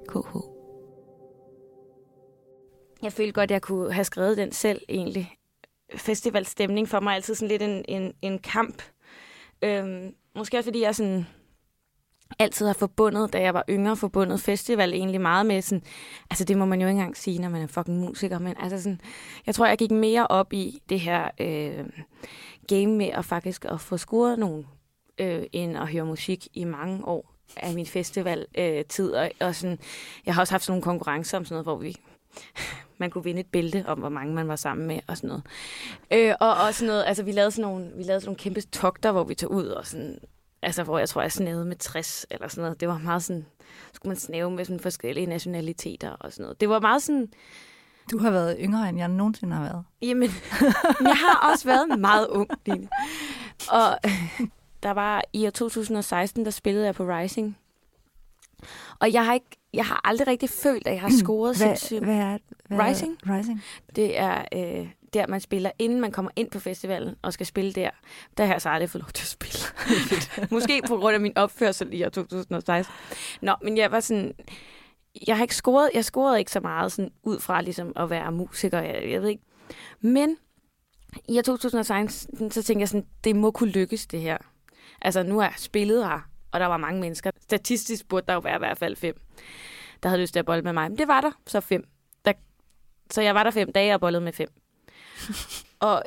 KH. 0.09 0.37
Jeg 3.03 3.13
følte 3.13 3.33
godt, 3.33 3.51
at 3.51 3.51
jeg 3.51 3.63
kunne 3.63 3.93
have 3.93 4.05
skrevet 4.05 4.37
den 4.37 4.53
selv 4.53 4.83
egentlig. 4.89 5.35
Festivalstemning 5.97 6.89
for 6.89 7.01
mig 7.01 7.11
er 7.11 7.15
altid 7.15 7.35
sådan 7.35 7.49
lidt 7.49 7.63
en, 7.63 7.85
en, 7.89 8.13
en 8.23 8.39
kamp. 8.39 8.83
Øhm, 9.63 10.15
måske 10.37 10.59
også 10.59 10.67
fordi 10.67 10.83
jeg 10.83 10.95
sådan 10.95 11.27
altid 12.39 12.67
har 12.67 12.75
forbundet, 12.75 13.33
da 13.33 13.41
jeg 13.41 13.55
var 13.55 13.65
yngre, 13.69 13.97
forbundet 13.97 14.41
festival 14.41 14.93
egentlig 14.93 15.21
meget 15.21 15.47
med 15.47 15.63
sådan, 15.63 15.83
altså 16.31 16.45
det 16.45 16.59
må 16.59 16.65
man 16.65 16.81
jo 16.81 16.87
ikke 16.87 16.99
engang 16.99 17.17
sige, 17.17 17.39
når 17.39 17.49
man 17.49 17.63
er 17.63 17.67
fucking 17.67 17.99
musiker, 17.99 18.39
men 18.39 18.55
altså 18.61 18.83
sådan, 18.83 19.01
jeg 19.47 19.55
tror, 19.55 19.67
jeg 19.67 19.79
gik 19.79 19.91
mere 19.91 20.27
op 20.27 20.53
i 20.53 20.83
det 20.89 21.01
her 21.01 21.31
øh, 21.41 21.85
game 22.69 22.97
med 22.97 23.09
at 23.09 23.25
faktisk 23.25 23.65
at 23.65 23.81
få 23.81 23.97
scoret 23.97 24.39
nogle, 24.39 24.65
øh, 25.19 25.43
end 25.53 25.79
at 25.79 25.89
høre 25.89 26.05
musik 26.05 26.49
i 26.55 26.65
mange 26.65 27.05
år 27.05 27.35
af 27.57 27.75
min 27.75 27.87
festivaltid, 27.87 29.15
øh, 29.15 29.21
og, 29.21 29.31
og 29.41 29.55
sådan, 29.55 29.79
jeg 30.27 30.35
har 30.35 30.43
også 30.43 30.53
haft 30.53 30.65
sådan 30.65 30.73
nogle 30.73 30.83
konkurrencer 30.83 31.39
om 31.39 31.45
sådan 31.45 31.55
noget, 31.55 31.65
hvor 31.65 31.77
vi 31.77 31.97
man 32.99 33.11
kunne 33.11 33.25
vinde 33.25 33.41
et 33.41 33.47
bælte 33.47 33.85
om, 33.87 33.99
hvor 33.99 34.09
mange 34.09 34.35
man 34.35 34.49
var 34.49 34.57
sammen 34.57 34.87
med 34.87 35.01
og 35.07 35.17
sådan 35.17 35.29
noget. 35.29 35.43
Øh, 36.11 36.35
og 36.41 36.55
også 36.55 36.85
noget, 36.87 37.05
altså 37.07 37.23
vi 37.23 37.33
lavede 37.33 37.51
sådan 37.51 37.71
nogle, 37.71 37.93
vi 37.97 38.03
lavede 38.03 38.21
sådan 38.21 38.29
nogle 38.29 38.39
kæmpe 38.39 38.61
togter, 38.61 39.13
hvor 39.13 39.25
vi 39.25 39.35
tog 39.35 39.51
ud 39.53 39.67
og 39.67 39.87
sådan, 39.87 40.19
altså 40.63 40.83
hvor 40.83 40.99
jeg 40.99 41.09
tror, 41.09 41.23
jeg 41.23 41.33
snævede 41.33 41.65
med 41.65 41.77
60 41.77 42.27
eller 42.31 42.49
sådan 42.49 42.63
noget. 42.63 42.81
Det 42.81 42.89
var 42.89 42.99
meget 42.99 43.23
sådan, 43.23 43.47
skulle 43.93 44.11
man 44.11 44.17
snæve 44.17 44.51
med 44.51 44.65
sådan 44.65 44.81
forskellige 44.81 45.27
nationaliteter 45.27 46.11
og 46.11 46.33
sådan 46.33 46.43
noget. 46.43 46.61
Det 46.61 46.69
var 46.69 46.81
meget 46.81 47.03
sådan... 47.03 47.33
Du 48.11 48.19
har 48.19 48.31
været 48.31 48.57
yngre, 48.61 48.89
end 48.89 48.99
jeg 48.99 49.09
nogensinde 49.09 49.57
har 49.57 49.63
været. 49.63 49.85
Jamen, 50.03 50.31
jeg 51.01 51.17
har 51.17 51.51
også 51.53 51.65
været 51.65 52.01
meget 52.01 52.29
ung, 52.29 52.51
Line. 52.67 52.89
Og 53.71 53.99
der 54.83 54.91
var 54.91 55.23
i 55.33 55.47
år 55.47 55.51
2016, 55.51 56.45
der 56.45 56.51
spillede 56.51 56.87
jeg 56.87 56.95
på 56.95 57.05
Rising. 57.05 57.59
Og 58.99 59.13
jeg 59.13 59.27
har 59.27 59.35
ikke, 59.35 59.59
jeg 59.75 59.87
har 59.87 60.01
aldrig 60.05 60.27
rigtig 60.27 60.51
følt, 60.51 60.87
at 60.87 60.93
jeg 60.93 61.01
har 61.01 61.11
scoret 61.25 61.57
hvad, 61.57 61.67
sindssygt. 61.67 62.05
hvad 62.05 62.15
er 62.15 62.39
hvad 62.69 62.79
Rising? 62.79 63.19
Rising. 63.27 63.63
Det 63.97 64.19
er 64.19 64.45
øh, 64.55 64.89
der, 65.15 65.27
man 65.27 65.41
spiller, 65.41 65.71
inden 65.79 66.01
man 66.01 66.13
kommer 66.13 66.31
ind 66.37 66.51
på 66.51 66.59
festivalen 66.61 67.15
og 67.23 67.33
skal 67.33 67.47
spille 67.47 67.73
der. 67.73 67.91
Der 68.37 68.45
har 68.45 68.55
jeg 68.55 68.63
så 68.63 68.69
aldrig 68.69 68.91
fået 68.91 69.03
lov 69.03 69.11
til 69.11 69.25
at 69.25 69.29
spille. 69.29 69.61
Måske 70.57 70.83
på 70.87 70.97
grund 70.97 71.15
af 71.15 71.21
min 71.21 71.39
opførsel 71.39 71.89
i 71.93 72.05
år 72.05 72.09
2016. 72.09 72.95
Nå, 73.43 73.55
men 73.63 73.77
jeg 73.77 73.93
var 73.93 74.01
sådan... 74.01 74.33
Jeg 75.27 75.37
har 75.37 75.45
ikke 75.45 75.57
scoret, 75.57 75.91
jeg 75.95 76.05
scorede 76.05 76.39
ikke 76.39 76.51
så 76.51 76.61
meget 76.61 76.93
sådan, 76.93 77.11
ud 77.23 77.41
fra 77.41 77.63
ligesom 77.63 77.93
at 77.97 78.11
være 78.11 78.33
musiker, 78.33 78.81
jeg, 78.81 79.11
jeg 79.11 79.23
ved 79.23 79.29
ikke. 79.29 79.43
Men 80.01 80.37
i 81.29 81.39
år 81.39 81.43
2016, 81.43 82.51
så 82.51 82.63
tænkte 82.63 82.81
jeg 82.81 82.89
sådan, 82.89 83.07
det 83.25 83.37
må 83.37 83.51
kunne 83.51 83.71
lykkes 83.71 84.07
det 84.07 84.21
her. 84.21 84.39
Altså 85.03 85.23
nu 85.23 85.39
er 85.39 85.45
jeg 85.45 85.55
spillet 85.57 86.05
her, 86.07 86.29
og 86.53 86.61
der 86.61 86.67
var 86.67 86.77
mange 86.77 87.01
mennesker. 87.01 87.31
Statistisk 87.41 88.09
burde 88.09 88.27
der 88.27 88.35
jo 88.35 88.39
være 88.41 88.57
i 88.57 88.59
hvert 88.59 88.79
fald 88.79 88.97
fem, 88.97 89.21
der 90.03 90.09
havde 90.09 90.23
lyst 90.23 90.33
til 90.33 90.39
at 90.39 90.47
bolle 90.47 90.63
med 90.63 90.73
mig. 90.73 90.91
Men 90.91 90.99
det 90.99 91.09
var 91.09 91.21
der, 91.21 91.31
så 91.47 91.61
fem. 91.61 91.85
Der, 92.25 92.33
så 93.11 93.23
jeg 93.23 93.35
var 93.35 93.43
der 93.43 93.51
fem 93.51 93.73
dage 93.73 93.95
og 93.95 94.01
bollede 94.01 94.25
med 94.25 94.33
fem. 94.33 94.49
og, 95.81 96.03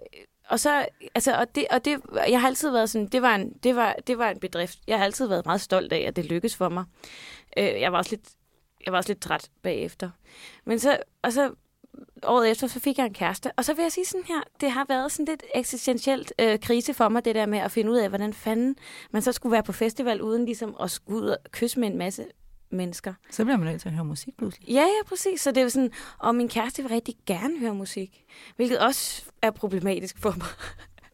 og 0.47 0.59
så, 0.59 0.85
altså, 1.15 1.37
og 1.37 1.55
det, 1.55 1.65
og 1.71 1.85
det, 1.85 2.01
jeg 2.29 2.41
har 2.41 2.47
altid 2.47 2.71
været 2.71 2.89
sådan, 2.89 3.07
det 3.07 3.21
var, 3.21 3.35
en, 3.35 3.53
det, 3.63 3.75
var, 3.75 3.95
det 4.07 4.17
var 4.17 4.29
en 4.29 4.39
bedrift. 4.39 4.79
Jeg 4.87 4.97
har 4.97 5.05
altid 5.05 5.27
været 5.27 5.45
meget 5.45 5.61
stolt 5.61 5.93
af, 5.93 5.99
at 5.99 6.15
det 6.15 6.25
lykkedes 6.25 6.55
for 6.55 6.69
mig. 6.69 6.85
Øh, 7.57 7.81
jeg 7.81 7.91
var 7.91 7.97
også 7.97 8.11
lidt, 8.11 8.29
jeg 8.85 8.91
var 8.91 8.97
også 8.97 9.09
lidt 9.09 9.21
træt 9.21 9.49
bagefter. 9.61 10.09
Men 10.65 10.79
så, 10.79 10.97
og 11.21 11.33
så 11.33 11.51
året 12.27 12.51
efter, 12.51 12.67
så 12.67 12.79
fik 12.79 12.98
jeg 12.98 13.05
en 13.05 13.13
kæreste. 13.13 13.51
Og 13.58 13.65
så 13.65 13.74
vil 13.74 13.82
jeg 13.82 13.91
sige 13.91 14.05
sådan 14.05 14.24
her, 14.27 14.41
det 14.62 14.72
har 14.72 14.86
været 14.89 15.12
sådan 15.12 15.25
lidt 15.25 15.44
eksistentielt 15.55 16.34
øh, 16.39 16.60
krise 16.60 16.94
for 16.94 17.10
mig, 17.10 17.25
det 17.25 17.36
der 17.36 17.46
med 17.46 17.60
at 17.60 17.72
finde 17.72 17.91
ud 17.91 17.98
af, 17.98 18.10
hvordan 18.10 18.34
fanden 18.34 18.75
man 19.12 19.22
så 19.22 19.32
skulle 19.32 19.51
være 19.51 19.63
på 19.63 19.72
festival, 19.72 20.22
uden 20.22 20.46
ligesom 20.46 20.75
at 20.82 20.91
skulle 20.91 21.22
ud 21.22 21.27
og 21.27 21.38
kysse 21.51 21.79
med 21.79 21.88
en 21.88 21.98
masse 21.98 22.25
mennesker. 22.70 23.13
Så 23.32 23.44
bliver 23.44 23.58
man 23.58 23.67
nødt 23.67 23.82
til 23.82 23.89
at 23.89 23.96
høre 23.96 24.05
musik 24.05 24.38
pludselig. 24.38 24.70
Ja, 24.70 24.82
ja, 24.82 25.08
præcis. 25.08 25.41
Så 25.41 25.51
det 25.51 25.63
er 25.63 25.70
sådan, 25.70 25.91
og 26.20 26.36
min 26.36 26.50
kæreste 26.50 26.82
vil 26.82 26.91
rigtig 26.91 27.15
gerne 27.25 27.60
høre 27.60 27.74
musik, 27.74 28.24
hvilket 28.55 28.79
også 28.79 29.24
er 29.41 29.51
problematisk 29.51 30.20
for 30.20 30.34
mig. 30.38 30.48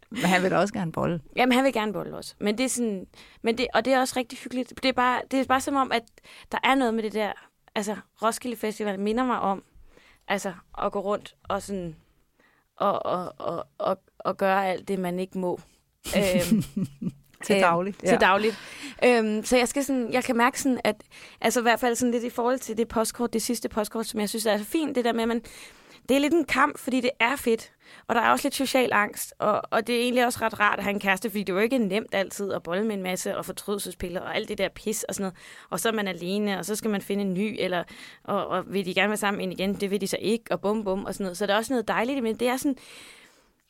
Men 0.09 0.21
han 0.21 0.43
vil 0.43 0.51
da 0.51 0.57
også 0.57 0.73
gerne 0.73 0.91
bolle. 0.91 1.21
Jamen, 1.37 1.53
han 1.53 1.63
vil 1.63 1.73
gerne 1.73 1.93
bolle 1.93 2.17
også. 2.17 2.35
Men 2.39 2.57
det 2.57 2.63
er 2.63 2.69
sådan, 2.69 3.07
men 3.41 3.57
det, 3.57 3.67
og 3.73 3.85
det 3.85 3.93
er 3.93 3.99
også 3.99 4.13
rigtig 4.17 4.39
hyggeligt. 4.39 4.73
Det 4.83 4.89
er, 4.89 4.93
bare, 4.93 5.21
det 5.31 5.39
er 5.39 5.45
bare 5.45 5.61
som 5.61 5.75
om, 5.75 5.91
at 5.91 6.03
der 6.51 6.57
er 6.63 6.75
noget 6.75 6.93
med 6.93 7.03
det 7.03 7.13
der, 7.13 7.31
altså 7.75 7.95
Roskilde 8.23 8.55
Festival 8.55 8.99
minder 8.99 9.25
mig 9.25 9.39
om, 9.39 9.63
altså 10.27 10.53
at 10.81 10.91
gå 10.91 10.99
rundt 10.99 11.35
og 11.43 11.61
sådan, 11.61 11.95
og, 12.75 13.05
og, 13.05 13.33
og, 13.37 13.67
og, 13.77 13.99
og 14.19 14.37
gøre 14.37 14.67
alt 14.67 14.87
det, 14.87 14.99
man 14.99 15.19
ikke 15.19 15.37
må. 15.37 15.59
øhm, 16.17 16.63
til 17.43 17.55
dagligt. 17.55 17.97
Øh, 18.03 18.09
til 18.09 18.21
dagligt. 18.21 18.57
Øhm, 19.05 19.43
så 19.43 19.57
jeg 19.57 19.67
skal 19.67 19.83
sådan, 19.83 20.13
jeg 20.13 20.23
kan 20.23 20.37
mærke 20.37 20.61
sådan, 20.61 20.81
at 20.83 21.03
altså 21.41 21.59
i 21.59 21.63
hvert 21.63 21.79
fald 21.79 21.95
sådan 21.95 22.11
lidt 22.11 22.23
i 22.23 22.29
forhold 22.29 22.59
til 22.59 22.77
det 22.77 22.87
postkort, 22.87 23.33
det 23.33 23.41
sidste 23.41 23.69
postkort, 23.69 24.05
som 24.05 24.19
jeg 24.19 24.29
synes 24.29 24.45
er 24.45 24.57
så 24.57 24.63
fint, 24.63 24.95
det 24.95 25.05
der 25.05 25.13
med, 25.13 25.21
at 25.21 25.27
man, 25.27 25.41
det 26.11 26.17
er 26.17 26.21
lidt 26.21 26.33
en 26.33 26.45
kamp, 26.45 26.77
fordi 26.77 27.01
det 27.01 27.09
er 27.19 27.35
fedt. 27.35 27.71
Og 28.07 28.15
der 28.15 28.21
er 28.21 28.31
også 28.31 28.45
lidt 28.45 28.55
social 28.55 28.89
angst, 28.93 29.33
og, 29.39 29.61
og 29.69 29.87
det 29.87 29.95
er 29.95 29.99
egentlig 29.99 30.25
også 30.25 30.39
ret 30.41 30.59
rart 30.59 30.79
at 30.79 30.83
have 30.83 30.93
en 30.93 30.99
kæreste, 30.99 31.29
fordi 31.29 31.43
det 31.43 31.49
er 31.49 31.53
jo 31.53 31.59
ikke 31.59 31.77
nemt 31.77 32.15
altid 32.15 32.51
at 32.53 32.63
bolle 32.63 32.85
med 32.85 32.95
en 32.95 33.03
masse 33.03 33.37
og 33.37 33.45
fortrydelsespiller 33.45 34.21
og 34.21 34.35
alt 34.35 34.49
det 34.49 34.57
der 34.57 34.69
pis 34.69 35.03
og 35.03 35.15
sådan 35.15 35.23
noget. 35.23 35.35
Og 35.69 35.79
så 35.79 35.89
er 35.89 35.93
man 35.93 36.07
alene, 36.07 36.59
og 36.59 36.65
så 36.65 36.75
skal 36.75 36.91
man 36.91 37.01
finde 37.01 37.23
en 37.23 37.33
ny, 37.33 37.55
eller 37.59 37.83
og, 38.23 38.47
og 38.47 38.73
vil 38.73 38.85
de 38.85 38.93
gerne 38.93 39.09
være 39.09 39.17
sammen 39.17 39.41
ind 39.41 39.53
igen, 39.53 39.73
det 39.73 39.91
vil 39.91 40.01
de 40.01 40.07
så 40.07 40.17
ikke, 40.21 40.43
og 40.51 40.61
bum 40.61 40.83
bum 40.83 41.05
og 41.05 41.13
sådan 41.13 41.23
noget. 41.23 41.37
Så 41.37 41.45
der 41.45 41.53
er 41.53 41.57
også 41.57 41.73
noget 41.73 41.87
dejligt, 41.87 42.23
men 42.23 42.35
det 42.35 42.47
er 42.47 42.57
sådan, 42.57 42.77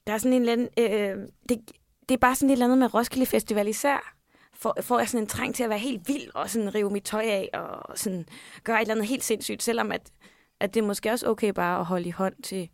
der 0.08 0.14
er 0.14 0.18
sådan 0.18 0.34
en 0.34 0.42
eller 0.42 0.54
anden, 0.54 0.70
øh, 0.80 1.10
øh, 1.10 1.28
det, 1.50 1.72
det 2.10 2.16
er 2.16 2.20
bare 2.20 2.36
sådan 2.36 2.50
et 2.50 2.54
eller 2.54 2.66
andet 2.66 2.78
med 2.78 2.94
Roskilde 2.94 3.26
Festival 3.26 3.68
især, 3.68 4.16
får, 4.54 4.78
får 4.82 5.00
jeg 5.00 5.10
sådan 5.10 5.24
en 5.24 5.28
trang 5.28 5.56
til 5.56 5.64
at 5.64 5.70
være 5.70 5.80
helt 5.80 6.08
vild 6.08 6.36
og 6.36 6.50
sådan 6.50 6.76
rive 6.76 6.90
mit 6.90 7.04
tøj 7.04 7.24
af 7.24 7.50
og 7.54 7.98
sådan 7.98 8.26
gøre 8.64 8.78
et 8.78 8.82
eller 8.82 8.94
andet 8.94 9.08
helt 9.08 9.24
sindssygt, 9.24 9.64
selvom 9.64 9.92
at, 9.92 10.12
at 10.62 10.74
det 10.74 10.82
er 10.84 10.88
måske 10.88 11.12
også 11.12 11.28
okay 11.30 11.50
bare 11.50 11.80
at 11.80 11.86
holde 11.86 12.08
i 12.08 12.12
hånd 12.12 12.36
til, 12.44 12.70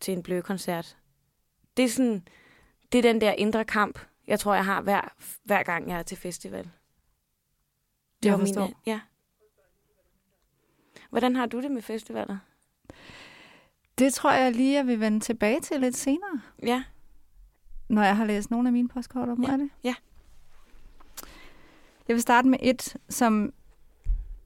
til 0.00 0.14
en 0.14 0.22
blød 0.22 0.42
koncert. 0.42 0.96
Det 1.76 1.84
er 1.84 1.88
sådan, 1.88 2.26
det 2.92 2.98
er 2.98 3.02
den 3.02 3.20
der 3.20 3.32
indre 3.32 3.64
kamp, 3.64 3.98
jeg 4.26 4.40
tror, 4.40 4.54
jeg 4.54 4.64
har 4.64 4.80
hver, 4.82 5.00
hver 5.44 5.62
gang, 5.62 5.88
jeg 5.88 5.98
er 5.98 6.02
til 6.02 6.16
festival. 6.16 6.64
Det 8.22 8.28
Jeg 8.28 8.32
var 8.32 8.38
forstår. 8.38 8.62
mine, 8.64 8.74
ja. 8.86 9.00
Hvordan 11.10 11.36
har 11.36 11.46
du 11.46 11.60
det 11.62 11.70
med 11.70 11.82
festivaler? 11.82 12.38
Det 13.98 14.14
tror 14.14 14.32
jeg 14.32 14.52
lige, 14.52 14.74
jeg 14.74 14.86
vil 14.86 15.00
vende 15.00 15.20
tilbage 15.20 15.60
til 15.60 15.80
lidt 15.80 15.96
senere, 15.96 16.40
Ja, 16.62 16.84
når 17.88 18.02
jeg 18.02 18.16
har 18.16 18.24
læst 18.24 18.50
nogle 18.50 18.68
af 18.68 18.72
mine 18.72 18.88
postkort 18.88 19.28
om 19.28 19.44
Ja, 19.44 19.52
det. 19.56 19.70
ja. 19.84 19.94
Jeg 22.08 22.14
vil 22.14 22.22
starte 22.22 22.48
med 22.48 22.58
et, 22.62 22.96
som 23.08 23.52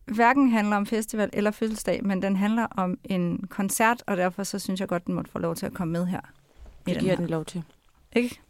hverken 0.07 0.51
handler 0.51 0.77
om 0.77 0.87
festival 0.87 1.31
eller 1.33 1.51
fødselsdag, 1.51 2.05
men 2.05 2.23
den 2.23 2.37
handler 2.37 2.67
om 2.67 2.99
en 3.05 3.47
koncert, 3.51 4.03
og 4.07 4.17
derfor 4.17 4.43
så 4.43 4.59
synes 4.59 4.81
jeg 4.81 4.89
godt, 4.89 5.07
den 5.07 5.15
måtte 5.15 5.31
få 5.31 5.39
lov 5.39 5.55
til 5.55 5.67
at 5.67 5.75
komme 5.75 5.93
med 5.93 6.07
her. 6.07 6.21
Det 6.87 6.99
giver 6.99 7.11
her. 7.13 7.17
den 7.17 7.27
lov 7.27 7.45
til. 7.45 7.63
Ikke? 8.17 8.41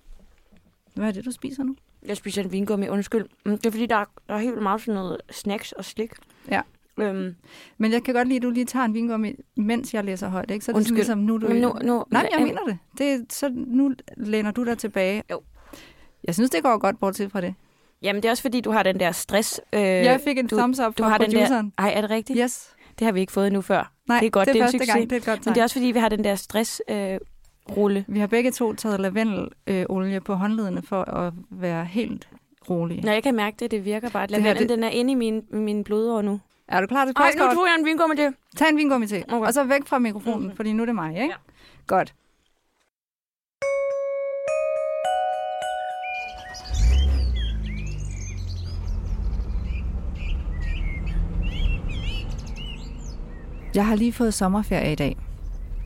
Hvad 0.95 1.09
er 1.09 1.13
det, 1.13 1.25
du 1.25 1.31
spiser 1.33 1.63
nu? 1.65 1.77
Jeg 2.07 2.17
spiser 2.17 2.43
en 2.43 2.53
vingummi, 2.53 2.89
undskyld. 2.89 3.27
Mm, 3.47 3.59
Det 3.59 3.67
er 3.67 3.71
fordi, 3.71 3.87
der 3.87 3.97
er, 3.97 4.05
der 4.29 4.35
er 4.35 4.39
helt 4.39 4.63
meget 4.63 4.81
sådan 4.81 4.95
noget 4.95 5.19
snacks 5.31 5.73
og 5.73 5.85
slik. 5.85 6.11
Ja. 6.51 6.61
Øhm, 6.99 7.35
Men 7.79 7.93
jeg 7.93 8.03
kan 8.05 8.15
godt 8.15 8.29
lide, 8.29 8.37
at 8.37 8.43
du 8.43 8.51
lige 8.51 8.65
tager 8.67 8.85
en 8.85 8.95
vingummi, 8.95 9.33
mens 9.57 9.95
jeg 9.95 10.05
læser 10.05 10.29
højt. 10.29 10.51
Ikke? 10.51 10.65
Så 10.65 10.73
er 10.73 10.77
det 10.77 10.85
sådan 10.85 10.95
ligesom, 10.95 11.19
nu 11.19 11.39
du... 11.39 11.49
men 11.49 11.61
nu, 11.61 11.73
nu, 11.85 12.05
Nej, 12.11 12.29
jeg 12.39 12.43
mener 12.47 12.61
det. 12.67 12.79
det 12.99 13.33
så 13.33 13.49
nu 13.55 13.95
læner 14.17 14.51
du 14.51 14.65
dig 14.65 14.79
tilbage. 14.79 15.23
Jo. 15.31 15.43
Jeg 16.25 16.35
synes, 16.35 16.51
det 16.51 16.63
går 16.63 16.79
godt 16.79 17.01
bortset 17.01 17.33
fra 17.33 17.41
det. 17.41 17.55
Jamen, 18.05 18.23
det 18.23 18.29
er 18.29 18.31
også 18.33 18.43
fordi, 18.43 18.61
du 18.61 18.71
har 18.71 18.83
den 18.83 19.01
der 19.01 19.13
stress. 19.13 19.61
Øh, 19.73 19.81
jeg 19.83 20.21
fik 20.25 20.39
en 20.39 20.47
du- 20.47 20.57
thumbs 20.57 20.81
up 20.81 20.99
du 20.99 21.03
har 21.03 21.19
den 21.19 21.31
der- 21.31 21.37
produceren. 21.37 21.73
Ej, 21.79 21.93
er 21.97 22.01
det 22.01 22.11
rigtigt? 22.11 22.39
Yes. 22.43 22.71
Det 22.99 23.05
har 23.05 23.13
vi 23.13 23.21
ikke 23.21 23.33
fået 23.33 23.47
endnu 23.47 23.61
før. 23.61 23.93
Nej, 24.09 24.19
Det 24.21 24.27
er 24.27 24.31
godt, 24.31 24.47
det 24.47 24.55
det 24.55 24.61
er 24.61 24.65
er 24.65 24.69
en 24.69 24.73
succes. 24.73 24.91
gang. 24.95 25.11
Det 25.11 25.13
er 25.13 25.21
et 25.21 25.25
godt 25.27 25.39
Men 25.39 25.43
tegn. 25.45 25.55
det 25.55 25.61
er 25.61 25.65
også 25.65 25.75
fordi, 25.75 25.87
vi 25.87 25.99
har 25.99 26.09
den 26.09 26.25
der 26.25 26.35
stress 26.35 26.83
øh, 26.89 27.19
rulle. 27.77 28.05
Vi 28.09 28.19
har 28.21 28.27
begge 28.27 28.51
to 28.51 28.73
taget 28.75 29.01
lavendelolie 29.01 30.21
på 30.21 30.35
håndledene 30.35 30.83
for 30.83 31.03
at 31.03 31.33
være 31.51 31.85
helt 31.85 32.29
rolige. 32.71 33.01
Når 33.03 33.13
jeg 33.13 33.23
kan 33.23 33.35
mærke 33.35 33.57
det, 33.61 33.71
det 33.71 33.85
virker 33.85 34.11
bare. 34.11 34.23
At 34.23 34.31
lavendel, 34.31 34.59
det- 34.59 34.69
den 34.69 34.85
er 34.85 34.89
inde 34.89 35.13
i 35.13 35.15
min, 35.15 35.43
min 35.51 35.85
blodår 35.85 36.23
nu. 36.23 36.41
Er 36.69 36.81
du 36.81 36.87
klar 36.87 37.05
til 37.05 37.15
Ej, 37.17 37.23
nu 37.25 37.33
postkort? 37.33 37.55
tog 37.55 37.67
jeg 37.67 37.77
en 37.79 37.85
vingummi 37.87 38.17
til. 38.17 38.35
Tag 38.57 38.69
en 38.69 38.77
vingummi 38.77 39.07
til. 39.07 39.25
Okay. 39.29 39.47
Og 39.47 39.55
så 39.55 39.65
væk 39.65 39.87
fra 39.87 39.99
mikrofonen, 39.99 40.47
Okay. 40.47 40.57
fordi 40.57 40.73
nu 40.73 40.83
er 40.83 40.87
det 40.87 40.95
mig, 40.95 41.09
ikke? 41.15 41.27
Ja. 41.27 41.35
Godt. 41.87 42.15
Jeg 53.75 53.87
har 53.87 53.97
lige 53.97 54.13
fået 54.13 54.35
sommerferie 54.35 54.93
i 54.93 54.95
dag. 54.95 55.17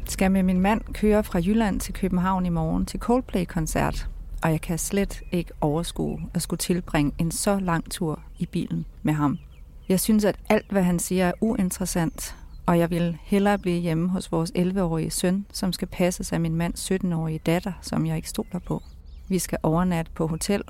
Skal 0.04 0.30
med 0.30 0.42
min 0.42 0.60
mand 0.60 0.80
køre 0.92 1.24
fra 1.24 1.38
Jylland 1.38 1.80
til 1.80 1.94
København 1.94 2.46
i 2.46 2.48
morgen 2.48 2.86
til 2.86 3.00
Coldplay-koncert, 3.00 4.08
og 4.42 4.50
jeg 4.50 4.60
kan 4.60 4.78
slet 4.78 5.22
ikke 5.32 5.50
overskue 5.60 6.20
at 6.34 6.42
skulle 6.42 6.58
tilbringe 6.58 7.12
en 7.18 7.30
så 7.30 7.58
lang 7.58 7.90
tur 7.90 8.20
i 8.38 8.46
bilen 8.46 8.86
med 9.02 9.12
ham. 9.12 9.38
Jeg 9.88 10.00
synes, 10.00 10.24
at 10.24 10.36
alt, 10.48 10.70
hvad 10.70 10.82
han 10.82 10.98
siger, 10.98 11.26
er 11.26 11.32
uinteressant, 11.40 12.36
og 12.66 12.78
jeg 12.78 12.90
vil 12.90 13.18
hellere 13.22 13.58
blive 13.58 13.80
hjemme 13.80 14.08
hos 14.08 14.32
vores 14.32 14.52
11-årige 14.58 15.10
søn, 15.10 15.46
som 15.52 15.72
skal 15.72 15.88
passes 15.88 16.32
af 16.32 16.40
min 16.40 16.54
mands 16.54 16.90
17-årige 16.90 17.40
datter, 17.46 17.72
som 17.82 18.06
jeg 18.06 18.16
ikke 18.16 18.28
stoler 18.28 18.58
på. 18.66 18.82
Vi 19.28 19.38
skal 19.38 19.58
overnatte 19.62 20.12
på 20.14 20.26
hotel, 20.26 20.62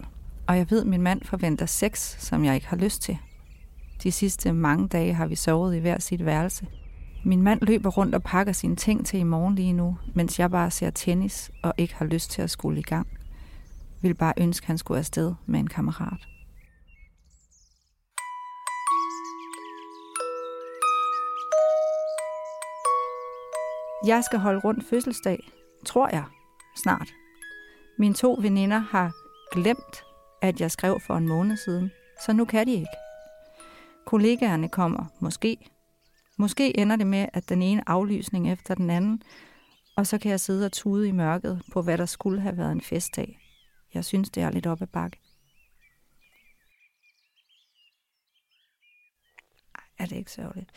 og 0.47 0.57
jeg 0.57 0.71
ved, 0.71 0.81
at 0.81 0.87
min 0.87 1.03
mand 1.03 1.23
forventer 1.25 1.67
sex, 1.67 2.17
som 2.19 2.45
jeg 2.45 2.55
ikke 2.55 2.67
har 2.67 2.77
lyst 2.77 3.03
til. 3.03 3.19
De 4.03 4.13
sidste 4.13 4.53
mange 4.53 4.89
dage 4.89 5.15
har 5.15 5.27
vi 5.27 5.35
sovet 5.35 5.77
i 5.77 5.79
hver 5.79 5.99
sit 5.99 6.25
værelse. 6.25 6.67
Min 7.25 7.43
mand 7.43 7.61
løber 7.63 7.91
rundt 7.91 8.15
og 8.15 8.23
pakker 8.23 8.53
sine 8.53 8.77
ting 8.77 9.07
til 9.07 9.21
i 9.21 9.23
morgen 9.23 9.55
lige 9.55 9.73
nu, 9.73 9.99
mens 10.15 10.39
jeg 10.39 10.51
bare 10.51 10.71
ser 10.71 10.91
tennis 10.91 11.51
og 11.63 11.75
ikke 11.79 11.95
har 11.95 12.05
lyst 12.05 12.31
til 12.31 12.43
at 12.43 12.51
skulle 12.51 12.79
i 12.81 12.83
gang. 12.83 13.07
Vil 14.03 14.15
bare 14.15 14.35
ønske, 14.37 14.67
han 14.67 14.79
skulle 14.79 14.99
afsted 14.99 15.35
med 15.47 15.61
en 15.61 15.67
kammerat. 15.67 16.29
Jeg 24.07 24.25
skal 24.25 24.39
holde 24.39 24.61
rundt 24.61 24.85
fødselsdag, 24.91 25.51
tror 25.87 26.09
jeg, 26.13 26.25
snart. 26.77 27.09
Mine 27.99 28.15
to 28.15 28.39
veninder 28.41 28.79
har 28.79 29.13
glemt, 29.53 30.05
at 30.43 30.61
jeg 30.61 30.71
skrev 30.71 31.01
for 31.07 31.15
en 31.15 31.29
måned 31.29 31.57
siden, 31.57 31.91
så 32.27 32.33
nu 32.33 32.45
kan 32.45 32.67
de 32.67 32.73
ikke. 32.73 32.97
Kollegaerne 34.07 34.69
kommer 34.69 35.05
måske 35.21 35.57
Måske 36.41 36.79
ender 36.79 36.97
det 36.97 37.07
med, 37.07 37.27
at 37.33 37.49
den 37.49 37.63
ene 37.63 37.89
aflysning 37.89 38.53
efter 38.53 38.75
den 38.75 38.91
anden, 38.91 39.23
og 39.97 40.07
så 40.07 40.19
kan 40.19 40.31
jeg 40.31 40.41
sidde 40.41 40.67
og 40.67 40.73
tude 40.73 41.09
i 41.09 41.13
mørket 41.13 41.63
på, 41.73 41.83
hvad 41.83 41.99
der 41.99 42.07
skulle 42.07 42.41
have 42.41 42.57
været 42.57 42.73
en 42.73 42.81
festdag. 42.81 43.39
Jeg 43.95 44.05
synes, 44.05 44.31
det 44.31 44.43
er 44.43 44.51
lidt 44.51 44.67
op 44.67 44.83
ad 44.83 44.87
bakke. 44.87 45.19
Ej, 49.75 49.83
Er 49.99 50.07
det 50.07 50.17
ikke 50.17 50.33
sørgeligt? 50.33 50.71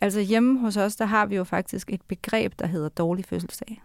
Altså 0.00 0.20
hjemme 0.20 0.58
hos 0.60 0.76
os, 0.76 0.96
der 0.96 1.04
har 1.04 1.26
vi 1.26 1.36
jo 1.36 1.44
faktisk 1.44 1.90
et 1.92 2.02
begreb, 2.02 2.58
der 2.58 2.66
hedder 2.66 2.88
dårlig 2.88 3.24
fødselsdag. 3.24 3.82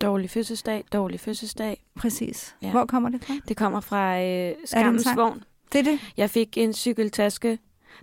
Dårlig 0.00 0.30
fødselsdag, 0.30 0.84
dårlig 0.92 1.20
fødselsdag. 1.20 1.84
Præcis. 1.96 2.56
Ja. 2.62 2.70
Hvor 2.70 2.86
kommer 2.86 3.08
det 3.08 3.24
fra? 3.24 3.34
Det 3.48 3.56
kommer 3.56 3.80
fra 3.80 4.22
øh, 4.22 4.54
Skammens? 4.64 5.06
Vogn. 5.16 5.44
Det 5.72 5.78
er 5.78 5.82
det. 5.82 6.00
Jeg 6.16 6.30
fik 6.30 6.58
en 6.58 6.72
cykeltaske. 6.72 7.58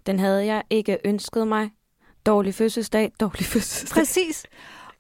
Den 0.06 0.20
havde 0.20 0.46
jeg 0.46 0.64
ikke 0.70 0.98
ønsket 1.06 1.48
mig. 1.48 1.70
Dårlig 2.28 2.54
fødselsdag, 2.56 3.12
dårlig 3.20 3.46
fødselsdag. 3.46 4.00
Præcis. 4.02 4.46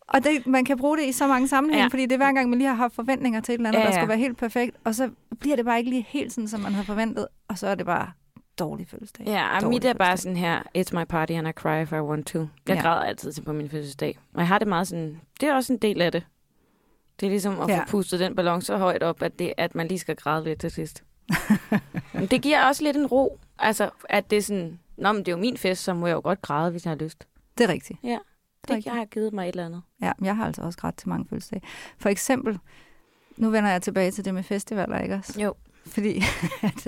Og 0.07 0.23
det, 0.23 0.47
man 0.47 0.65
kan 0.65 0.77
bruge 0.77 0.97
det 0.97 1.05
i 1.05 1.11
så 1.11 1.27
mange 1.27 1.47
sammenhænge, 1.47 1.83
Ja. 1.83 1.87
fordi 1.87 2.03
det 2.03 2.11
er 2.11 2.17
hver 2.17 2.33
gang, 2.33 2.49
man 2.49 2.59
lige 2.59 2.67
har 2.67 2.75
haft 2.75 2.95
forventninger 2.95 3.41
til 3.41 3.53
et 3.53 3.57
eller 3.57 3.69
andet, 3.69 3.79
Ja, 3.79 3.83
ja, 3.85 3.91
der 3.91 3.97
skulle 3.97 4.09
være 4.09 4.17
helt 4.17 4.37
perfekt, 4.37 4.75
og 4.83 4.95
så 4.95 5.09
bliver 5.39 5.55
det 5.55 5.65
bare 5.65 5.77
ikke 5.77 5.89
lige 5.89 6.05
helt 6.09 6.33
sådan, 6.33 6.47
som 6.47 6.59
man 6.59 6.73
havde 6.73 6.85
forventet, 6.85 7.27
og 7.47 7.57
så 7.57 7.67
er 7.67 7.75
det 7.75 7.85
bare 7.85 8.11
dårlig 8.59 8.87
fødselsdag. 8.87 9.25
Ja, 9.25 9.57
og 9.57 9.69
mit 9.69 9.85
er 9.85 9.93
bare 9.93 10.17
sådan 10.17 10.37
her, 10.37 10.61
it's 10.77 10.99
my 10.99 11.03
party 11.09 11.31
and 11.31 11.47
I 11.47 11.51
cry 11.51 11.81
if 11.83 11.91
I 11.91 11.95
want 11.95 12.27
to. 12.27 12.39
Jeg 12.67 12.75
ja. 12.75 12.81
Græder 12.81 13.01
altid 13.01 13.31
til 13.31 13.41
på 13.41 13.53
min 13.53 13.69
fødselsdag. 13.69 14.17
Og 14.33 14.39
jeg 14.39 14.47
har 14.47 14.59
det 14.59 14.67
meget 14.67 14.87
sådan, 14.87 15.21
det 15.41 15.49
er 15.49 15.53
også 15.53 15.73
en 15.73 15.79
del 15.79 16.01
af 16.01 16.11
det. 16.11 16.23
Det 17.19 17.25
er 17.25 17.29
ligesom 17.29 17.59
at. 17.59 17.69
Ja. 17.69 17.79
få 17.79 17.85
pustet 17.87 18.19
den 18.19 18.35
ballon 18.35 18.61
så 18.61 18.77
højt 18.77 19.03
op, 19.03 19.21
at, 19.21 19.39
det, 19.39 19.53
at 19.57 19.75
man 19.75 19.87
lige 19.87 19.99
skal 19.99 20.15
græde 20.15 20.43
lidt 20.43 20.59
til 20.59 20.71
sidst. 20.71 21.03
Men 22.13 22.25
det 22.25 22.41
giver 22.41 22.63
også 22.65 22.83
lidt 22.83 22.97
en 22.97 23.05
ro. 23.07 23.39
Altså, 23.59 23.89
at 24.09 24.29
det 24.29 24.37
er 24.37 24.41
sådan, 24.41 24.79
Nå, 24.97 25.11
men 25.11 25.19
det 25.19 25.27
er 25.27 25.31
jo 25.31 25.37
min 25.37 25.57
fest, 25.57 25.83
så 25.83 25.93
må 25.93 26.07
jeg 26.07 26.15
jo 26.15 26.21
godt 26.23 26.41
græde, 26.41 26.71
hvis 26.71 26.85
jeg 26.85 26.91
har 26.91 26.95
lyst. 26.97 27.27
Det 27.57 27.63
er 27.63 27.67
rigtigt. 27.69 27.99
Ja, 28.03 28.09
Det 28.09 28.19
Det 28.67 28.75
rigtigt. 28.75 28.95
har 28.95 29.05
givet 29.05 29.33
mig 29.33 29.43
et 29.43 29.49
eller 29.49 29.65
andet. 29.65 29.81
Ja, 30.01 30.11
men 30.19 30.25
jeg 30.25 30.35
har 30.35 30.45
altså 30.45 30.61
også 30.61 30.79
ret 30.83 30.95
til 30.95 31.09
mange 31.09 31.25
fødselsdage. 31.29 31.61
For 31.97 32.09
eksempel, 32.09 32.59
nu 33.37 33.49
vender 33.49 33.69
jeg 33.69 33.81
tilbage 33.81 34.11
til 34.11 34.25
det 34.25 34.33
med 34.33 34.43
festivaler, 34.43 34.99
ikke 34.99 35.15
også? 35.15 35.41
Jo. 35.41 35.53
Fordi 35.85 36.23
at, 36.63 36.87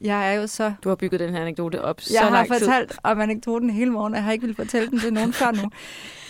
jeg 0.00 0.28
er 0.34 0.40
jo 0.40 0.46
så... 0.46 0.74
Du 0.84 0.88
har 0.88 0.96
bygget 0.96 1.20
den 1.20 1.30
her 1.34 1.40
anekdote 1.40 1.82
op 1.84 2.00
så 2.00 2.14
Jeg 2.14 2.22
har 2.22 2.30
lang 2.30 2.48
tid. 2.48 2.58
fortalt 2.58 2.98
om 3.02 3.20
anekdoten 3.20 3.70
hele 3.70 3.90
morgen, 3.90 4.12
og 4.12 4.16
jeg 4.16 4.24
har 4.24 4.32
ikke 4.32 4.46
vil 4.46 4.54
fortælle 4.56 4.90
den 4.90 4.98
til 5.00 5.12
nogen 5.12 5.32
før 5.32 5.50
nu. 5.62 5.70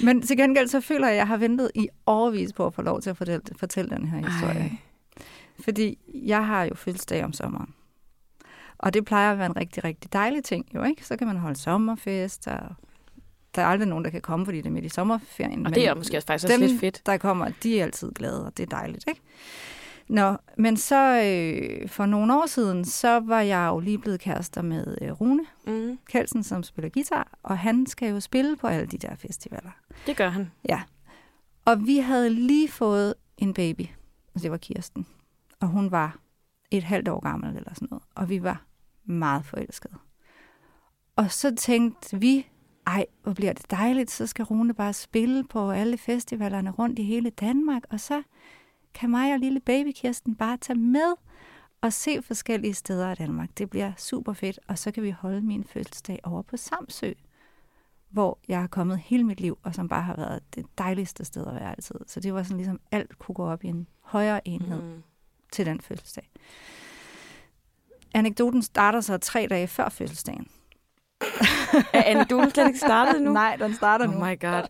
Men 0.06 0.22
til 0.22 0.36
gengæld 0.36 0.68
så 0.68 0.80
føler 0.80 1.06
jeg, 1.06 1.12
at 1.14 1.18
jeg 1.18 1.28
har 1.28 1.36
ventet 1.36 1.70
i 1.74 1.88
overvis 2.06 2.52
på 2.52 2.66
at 2.66 2.74
få 2.74 2.82
lov 2.82 3.00
til 3.00 3.10
at 3.10 3.16
fortælle, 3.16 3.42
fortælle 3.58 3.90
den 3.96 4.06
her 4.08 4.30
historie. 4.30 4.60
Ej. 4.60 5.24
Fordi 5.64 5.98
jeg 6.14 6.46
har 6.46 6.64
jo 6.64 6.74
fødselsdag 6.74 7.24
om 7.24 7.32
sommeren. 7.32 7.74
Og 8.84 8.94
det 8.94 9.04
plejer 9.04 9.32
at 9.32 9.38
være 9.38 9.46
en 9.46 9.56
rigtig, 9.56 9.84
rigtig 9.84 10.12
dejlig 10.12 10.44
ting, 10.44 10.66
jo 10.74 10.82
ikke? 10.82 11.06
Så 11.06 11.16
kan 11.16 11.26
man 11.26 11.36
holde 11.36 11.56
sommerfest, 11.56 12.46
og 12.48 12.58
der 13.54 13.62
er 13.62 13.66
aldrig 13.66 13.88
nogen, 13.88 14.04
der 14.04 14.10
kan 14.10 14.20
komme, 14.20 14.44
fordi 14.44 14.58
det 14.58 14.66
er 14.66 14.70
midt 14.70 14.84
i 14.84 14.88
sommerferien. 14.88 15.66
Og 15.66 15.74
det 15.74 15.88
er 15.88 15.94
måske 15.94 16.16
også 16.16 16.26
faktisk 16.26 16.44
også 16.44 16.60
dem, 16.60 16.68
lidt 16.68 16.80
fedt. 16.80 17.02
der 17.06 17.16
kommer, 17.16 17.50
de 17.62 17.80
er 17.80 17.84
altid 17.84 18.12
glade, 18.12 18.46
og 18.46 18.56
det 18.56 18.62
er 18.62 18.76
dejligt, 18.76 19.04
ikke? 19.08 19.20
Nå, 20.08 20.36
men 20.58 20.76
så 20.76 21.22
øh, 21.24 21.88
for 21.88 22.06
nogle 22.06 22.34
år 22.34 22.46
siden, 22.46 22.84
så 22.84 23.20
var 23.20 23.40
jeg 23.40 23.68
jo 23.68 23.80
lige 23.80 23.98
blevet 23.98 24.20
kærester 24.20 24.62
med 24.62 24.98
øh, 25.02 25.12
Rune 25.12 25.44
Mm, 25.66 25.98
Kelsen, 26.10 26.42
som 26.42 26.62
spiller 26.62 26.88
guitar, 26.88 27.38
og 27.42 27.58
han 27.58 27.86
skal 27.86 28.10
jo 28.10 28.20
spille 28.20 28.56
på 28.56 28.66
alle 28.66 28.86
de 28.86 28.98
der 28.98 29.14
festivaler. 29.16 29.70
det 30.06 30.16
gør 30.16 30.28
han. 30.28 30.50
Ja. 30.68 30.82
Og 31.64 31.86
vi 31.86 31.98
havde 31.98 32.30
lige 32.30 32.68
fået 32.68 33.14
en 33.38 33.54
baby, 33.54 33.86
og 34.34 34.42
det 34.42 34.50
var 34.50 34.56
Kirsten. 34.56 35.06
Og 35.60 35.68
hun 35.68 35.90
var 35.90 36.16
et 36.70 36.82
halvt 36.82 37.08
år 37.08 37.20
gammel 37.20 37.56
eller 37.56 37.74
sådan 37.74 37.88
noget. 37.90 38.02
Og 38.14 38.28
vi 38.28 38.42
var 38.42 38.62
meget 39.04 39.44
forelskede. 39.44 39.94
Og 41.16 41.30
så 41.30 41.54
tænkte 41.54 42.20
vi, 42.20 42.48
ej, 42.86 43.06
hvor 43.22 43.32
bliver 43.32 43.52
det 43.52 43.70
dejligt, 43.70 44.10
så 44.10 44.26
skal 44.26 44.44
Rune 44.44 44.74
bare 44.74 44.92
spille 44.92 45.44
på 45.44 45.70
alle 45.70 45.98
festivalerne 45.98 46.70
rundt 46.70 46.98
i 46.98 47.02
hele 47.02 47.30
Danmark, 47.30 47.82
og 47.90 48.00
så 48.00 48.22
kan 48.94 49.10
mig 49.10 49.32
og 49.32 49.38
lille 49.38 49.60
baby 49.60 49.92
Kirsten 49.94 50.34
bare 50.34 50.56
tage 50.56 50.78
med 50.78 51.14
og 51.80 51.92
se 51.92 52.22
forskellige 52.22 52.74
steder 52.74 53.12
i 53.12 53.14
Danmark. 53.14 53.58
Det 53.58 53.70
bliver 53.70 53.92
super 53.96 54.32
fedt, 54.32 54.60
og 54.68 54.78
så 54.78 54.90
kan 54.90 55.02
vi 55.02 55.10
holde 55.10 55.40
min 55.40 55.64
fødselsdag 55.64 56.20
over 56.22 56.42
på 56.42 56.56
Samsø, 56.56 57.12
hvor 58.10 58.38
jeg 58.48 58.60
har 58.60 58.66
kommet 58.66 58.98
hele 58.98 59.24
mit 59.24 59.40
liv, 59.40 59.58
og 59.62 59.74
som 59.74 59.88
bare 59.88 60.02
har 60.02 60.16
været 60.16 60.42
det 60.54 60.66
dejligste 60.78 61.24
sted 61.24 61.46
at 61.46 61.54
være 61.54 61.70
altid. 61.70 61.94
Så 62.06 62.20
det 62.20 62.34
var 62.34 62.42
sådan 62.42 62.56
ligesom, 62.56 62.80
alt 62.90 63.18
kunne 63.18 63.34
gå 63.34 63.44
op 63.44 63.64
i 63.64 63.66
en 63.66 63.86
højere 64.00 64.48
enhed. 64.48 64.82
Mm. 64.82 65.02
til 65.52 65.66
den 65.66 65.80
fødselsdag. 65.80 66.30
Anekdoten 68.14 68.62
starter 68.62 69.00
så 69.00 69.18
tre 69.18 69.46
dage 69.50 69.66
før 69.66 69.88
fødselsdagen. 69.88 70.46
Er 71.92 72.02
anekdoten 72.02 72.50
slet 72.50 72.66
ikke 72.66 72.78
startet 72.78 73.22
nu? 73.22 73.32
Nej, 73.32 73.56
den 73.56 73.74
starter 73.74 74.08
Oh 74.08 74.14
nu. 74.14 74.24
my 74.24 74.40
god. 74.40 74.62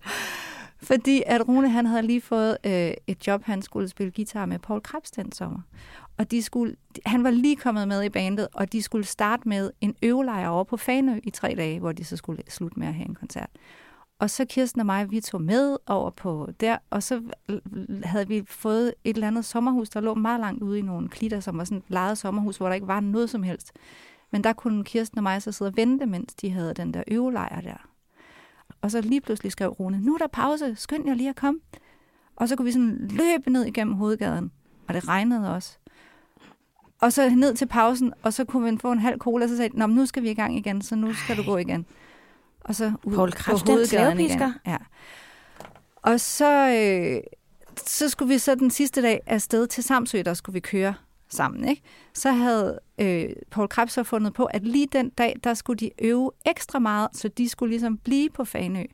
Fordi 0.83 1.22
at 1.26 1.48
Rune 1.48 1.70
han 1.70 1.87
havde 1.87 2.02
lige 2.02 2.20
fået 2.20 2.57
øh, 2.66 2.90
et 3.07 3.26
job, 3.26 3.42
han 3.44 3.62
skulle 3.62 3.88
spille 3.88 4.12
guitar 4.16 4.46
med 4.46 4.59
Paul 4.59 4.80
Krebs 4.83 5.11
den 5.11 5.33
sommer. 5.33 5.59
Og 6.18 6.30
de 6.30 6.42
skulle, 6.42 6.76
han 7.07 7.24
var 7.24 7.30
lige 7.30 7.57
kommet 7.57 7.88
med 7.88 8.02
i 8.02 8.09
bandet, 8.09 8.48
og 8.54 8.72
de 8.72 8.83
skulle 8.83 9.04
starte 9.04 9.48
med 9.48 9.70
en 9.80 9.96
øvelejr 10.02 10.48
over 10.48 10.64
på 10.64 10.76
Fanø 10.76 11.20
i 11.24 11.30
tre 11.30 11.54
dage, 11.57 11.80
hvor 11.80 11.92
de 11.92 12.04
så 12.04 12.16
skulle 12.16 12.42
slutte 12.48 12.78
med 12.78 12.88
at 12.88 12.94
have 12.94 13.09
en 13.09 13.14
koncert. 13.14 13.50
Og 14.24 14.30
så 14.30 14.44
Kirsten 14.44 14.80
og 14.80 14.87
mig, 14.87 15.10
vi 15.10 15.20
tog 15.20 15.42
med 15.42 15.76
over 15.87 16.10
på 16.10 16.48
der, 16.60 16.78
og 16.90 17.02
så 17.02 17.22
havde 18.04 18.28
vi 18.28 18.44
fået 18.46 18.94
et 19.04 19.14
eller 19.14 19.26
andet 19.26 19.44
sommerhus, 19.44 19.88
der 19.88 20.00
lå 20.00 20.14
meget 20.14 20.40
langt 20.40 20.62
ude 20.62 20.78
i 20.78 20.82
nogle 20.82 21.08
klitter, 21.08 21.40
som 21.40 21.58
var 21.58 21.64
sådan 21.64 21.78
et 21.78 21.84
lejet 21.88 22.18
sommerhus, 22.18 22.56
hvor 22.56 22.66
der 22.66 22.74
ikke 22.74 22.87
var 22.87 23.00
noget 23.00 23.30
som 23.30 23.42
helst. 23.42 23.72
Men 24.30 24.44
der 24.44 24.52
kunne 24.52 24.84
Kirsten 24.84 25.18
og 25.18 25.22
mig 25.22 25.42
så 25.42 25.52
sidde 25.52 25.68
og 25.68 25.76
vente, 25.76 26.06
mens 26.06 26.34
de 26.34 26.50
havde 26.50 26.74
den 26.74 26.94
der 26.94 27.02
øvelejr 27.08 27.60
der. 27.60 27.88
Og 28.80 28.90
så 28.90 29.00
lige 29.00 29.20
pludselig 29.20 29.52
skrev 29.52 29.70
Rune, 29.70 30.00
nu 30.00 30.14
er 30.14 30.18
der 30.18 30.26
pause, 30.26 30.74
skynd 30.76 31.06
jer 31.06 31.14
lige 31.14 31.28
at 31.28 31.37
komme. 31.37 31.60
Og 32.37 32.48
så 32.48 32.56
kunne 32.56 32.66
vi 32.66 32.72
sådan 32.72 33.08
løbe 33.10 33.50
ned 33.50 33.64
igennem 33.64 33.94
hovedgaden, 33.94 34.50
og 34.88 34.94
det 34.94 35.08
regnede 35.08 35.54
også. 35.54 35.78
Og 37.00 37.12
så 37.12 37.30
ned 37.30 37.54
til 37.54 37.66
pausen, 37.66 38.12
og 38.22 38.32
så 38.32 38.44
kunne 38.44 38.72
vi 38.72 38.78
få 38.78 38.92
en 38.92 38.98
halv 38.98 39.18
cola, 39.18 39.44
og 39.44 39.48
så 39.48 39.56
sagde 39.56 39.70
de, 39.70 39.78
Nå, 39.78 39.87
nu 39.87 40.06
skal 40.06 40.22
vi 40.22 40.30
i 40.30 40.34
gang 40.34 40.56
igen, 40.56 40.82
så 40.82 40.96
nu 40.96 41.12
skal 41.12 41.37
du 41.37 41.42
gå 41.42 41.56
igen. 41.56 41.87
Og 42.64 42.74
så 42.74 42.92
ud 43.05 43.14
Poul 43.14 43.31
på 43.31 43.37
Krebs, 43.37 43.62
den 43.62 43.72
hovedgaden 43.74 44.20
igen. 44.20 44.55
Ja. 44.66 44.77
Og 46.03 46.20
så, 46.20 46.68
øh, 46.68 47.22
så 47.77 48.09
skulle 48.09 48.29
vi 48.29 48.38
så 48.38 48.55
den 48.55 48.70
sidste 48.70 49.03
dag 49.03 49.20
afsted 49.27 49.66
til 49.66 49.85
Samsø, 49.85 50.22
der 50.24 50.35
skulle 50.35 50.55
vi 50.55 50.61
køre 50.61 50.94
sammen. 51.29 51.68
Ikke? 51.68 51.83
Så 52.14 52.31
havde 52.31 52.81
øh, 52.98 53.29
Paul 53.50 53.68
Krebs 53.68 53.92
så 53.92 54.03
fundet 54.03 54.35
på, 54.35 54.44
at 54.44 54.66
lige 54.66 54.87
den 54.92 55.11
dag, 55.11 55.37
der 55.44 55.55
skulle 55.55 55.77
de 55.77 55.90
øve 55.98 56.31
ekstra 56.46 56.79
meget, 56.79 57.09
så 57.12 57.29
de 57.29 57.48
skulle 57.48 57.70
ligesom 57.70 57.98
blive 57.98 58.31
på 58.31 58.44
Fanø. 58.44 58.85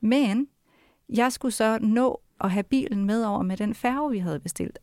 Men 0.00 0.48
jeg 1.08 1.32
skulle 1.32 1.52
så 1.52 1.78
nå 1.80 2.20
at 2.40 2.50
have 2.50 2.62
bilen 2.62 3.04
med 3.04 3.24
over 3.24 3.42
med 3.42 3.56
den 3.56 3.74
færge, 3.74 4.10
vi 4.10 4.18
havde 4.18 4.40
bestilt. 4.40 4.78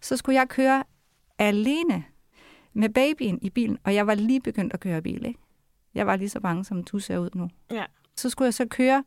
Så 0.00 0.16
skulle 0.16 0.38
jeg 0.38 0.48
køre 0.48 0.84
alene 1.38 2.04
med 2.72 2.88
babyen 2.88 3.38
i 3.42 3.50
bilen, 3.50 3.78
og 3.84 3.94
jeg 3.94 4.06
var 4.06 4.14
lige 4.14 4.40
begyndt 4.40 4.72
at 4.72 4.80
køre 4.80 5.02
bil. 5.02 5.26
Ikke? 5.26 5.40
Jeg 5.98 6.06
var 6.06 6.16
lige 6.16 6.28
så 6.28 6.40
bange, 6.40 6.64
som 6.64 6.84
du 6.84 6.98
ser 6.98 7.18
ud 7.18 7.30
nu. 7.34 7.50
Ja. 7.70 7.84
Så 8.16 8.30
skulle 8.30 8.46
jeg 8.46 8.54
så 8.54 8.66
køre 8.66 9.04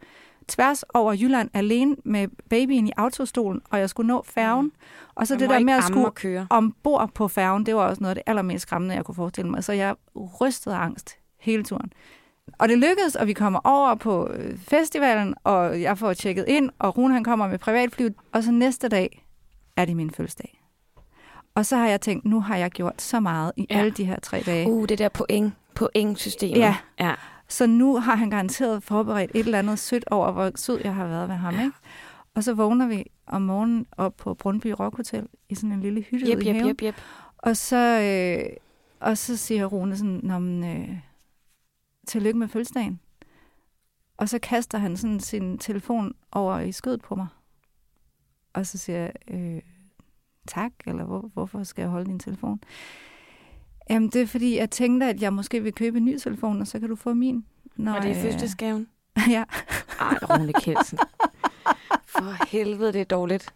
tværs 0.47 0.84
over 0.93 1.13
Jylland 1.13 1.49
alene 1.54 1.95
med 2.06 2.27
babyen 2.49 2.88
i 2.88 2.91
autostolen, 2.97 3.62
og 3.69 3.80
jeg 3.80 3.89
skulle 3.89 4.08
nå 4.08 4.23
færgen. 4.25 4.65
Mm. 4.65 4.71
Og 5.15 5.27
så 5.27 5.36
det 5.36 5.49
der 5.49 5.60
med 5.60 5.73
at 5.73 5.84
skulle 5.84 6.12
køre. 6.12 6.47
ombord 6.49 7.12
på 7.13 7.27
færgen, 7.27 7.65
det 7.65 7.75
var 7.75 7.82
også 7.82 8.04
noget 8.04 8.10
af 8.10 8.15
det 8.15 8.23
allermest 8.30 8.62
skræmmende, 8.62 8.95
jeg 8.95 9.06
kunne 9.06 9.15
forestille 9.15 9.51
mig. 9.51 9.63
Så 9.63 9.73
jeg 9.73 9.95
rystede 10.41 10.75
angst 10.75 11.17
hele 11.39 11.63
turen. 11.63 11.93
Og 12.58 12.69
det 12.69 12.77
lykkedes, 12.77 13.15
og 13.15 13.27
vi 13.27 13.34
kommer 13.34 13.60
over 13.63 13.95
på 13.95 14.30
øh, 14.34 14.58
festivalen, 14.58 15.36
og 15.43 15.82
jeg 15.82 15.97
får 15.97 16.13
tjekket 16.13 16.45
ind, 16.47 16.69
og 16.80 16.97
Rune 16.97 17.13
han 17.13 17.23
kommer 17.23 17.47
med 17.47 17.60
privatfly, 17.60 18.10
og 18.32 18.43
så 18.43 18.51
næste 18.51 18.88
dag 18.88 19.25
er 19.77 19.86
det 19.86 19.95
min 19.95 20.12
fødselsdag. 20.12 20.62
Og 21.56 21.65
så 21.65 21.77
har 21.77 21.88
jeg 21.88 22.01
tænkt, 22.01 22.25
nu 22.25 22.41
har 22.41 22.58
jeg 22.58 22.71
gjort 22.71 23.01
så 23.01 23.19
meget 23.19 23.51
i 23.58 23.67
ja. 23.69 23.80
alle 23.80 23.91
de 23.91 24.06
her 24.06 24.19
tre 24.19 24.43
dage. 24.45 24.69
Uh, 24.69 24.88
det 24.89 24.97
der 24.97 25.10
point, 25.10 25.54
point-systemet. 25.75 26.57
Ja. 26.57 26.77
ja. 26.99 27.15
Så 27.47 27.67
nu 27.67 27.99
har 27.99 28.15
han 28.15 28.29
garanteret 28.29 28.84
forberedt 28.84 29.31
et 29.36 29.45
eller 29.45 29.60
andet 29.60 29.79
sødt 29.79 30.03
over, 30.12 30.31
hvor 30.31 30.51
sød 30.55 30.81
jeg 30.84 30.95
har 30.95 31.07
været 31.07 31.29
ved 31.29 31.36
ham. 31.36 31.55
Ja. 31.55 31.63
Ikke? 31.63 31.75
Og 32.36 32.43
så 32.43 32.53
vågner 32.53 32.88
vi 32.88 33.05
om 33.25 33.41
morgenen 33.41 33.86
op 33.97 34.17
på 34.17 34.34
Brøndby 34.34 34.67
Rock 34.67 34.95
Hotel 34.95 35.27
i 35.49 35.55
sådan 35.55 35.71
en 35.71 35.81
lille 35.81 36.01
hytte 36.01 36.29
Jep, 36.29 36.38
ude 36.38 36.45
i 36.45 36.49
haven. 36.49 36.67
jep, 36.67 36.81
jep. 36.81 36.95
Og 37.38 37.57
så, 37.57 37.99
øh, 38.01 38.55
og 38.99 39.17
så 39.17 39.38
siger 39.38 39.65
Rune 39.65 39.97
sådan, 39.97 40.19
Nå, 40.23 40.39
men, 40.39 40.63
øh, 40.63 40.97
tillykke 42.07 42.39
med 42.39 42.47
fødselsdagen. 42.47 42.99
Og 44.17 44.29
så 44.29 44.39
kaster 44.39 44.77
han 44.77 44.97
sådan 44.97 45.19
sin 45.19 45.57
telefon 45.57 46.13
over 46.31 46.60
i 46.60 46.71
skødet 46.71 47.01
på 47.01 47.15
mig. 47.15 47.27
Og 48.53 48.65
så 48.65 48.77
siger 48.77 48.99
jeg, 48.99 49.12
øh, 49.27 49.62
tak, 50.47 50.71
eller 50.88 51.03
hvor, 51.03 51.29
hvorfor 51.34 51.63
skal 51.63 51.81
jeg 51.81 51.89
holde 51.89 52.05
din 52.05 52.19
telefon? 52.19 52.62
Jamen, 53.89 54.10
det 54.10 54.22
er 54.22 54.28
fordi, 54.28 54.58
jeg 54.58 54.70
tænkte, 54.70 55.06
at 55.06 55.22
jeg 55.22 55.34
måske 55.34 55.63
vil 55.63 55.74
købe 55.74 55.98
en 55.98 56.06
ny 56.06 56.17
telefon, 56.17 56.62
og 56.62 56.67
så 56.67 56.80
kan 56.80 56.89
du 56.89 56.96
få 56.96 57.13
min. 57.13 57.46
Når, 57.76 57.94
Og 57.94 58.02
det 58.02 58.12
er 58.12 58.15
øh, 58.15 58.22
fødselsdagsgaven. 58.22 58.88
ja. 59.30 59.44
Ej, 60.00 60.17
Rune 60.30 60.54
Kelsen. 60.54 61.00
for 62.06 62.48
helvede, 62.52 62.94
det 62.94 63.02
er 63.02 63.06
dårligt. 63.06 63.54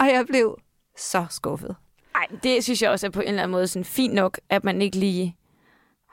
Og 0.00 0.06
jeg 0.06 0.24
blev 0.26 0.58
så 0.96 1.26
skuffet. 1.30 1.76
Nej, 2.14 2.26
det 2.42 2.64
synes 2.64 2.82
jeg 2.82 2.90
også 2.90 3.06
er 3.06 3.10
på 3.10 3.20
en 3.20 3.28
eller 3.28 3.42
anden 3.42 3.52
måde 3.52 3.66
sådan 3.66 3.84
fint 3.84 4.14
nok, 4.14 4.40
at 4.48 4.64
man 4.64 4.82
ikke 4.82 4.96
lige 4.96 5.36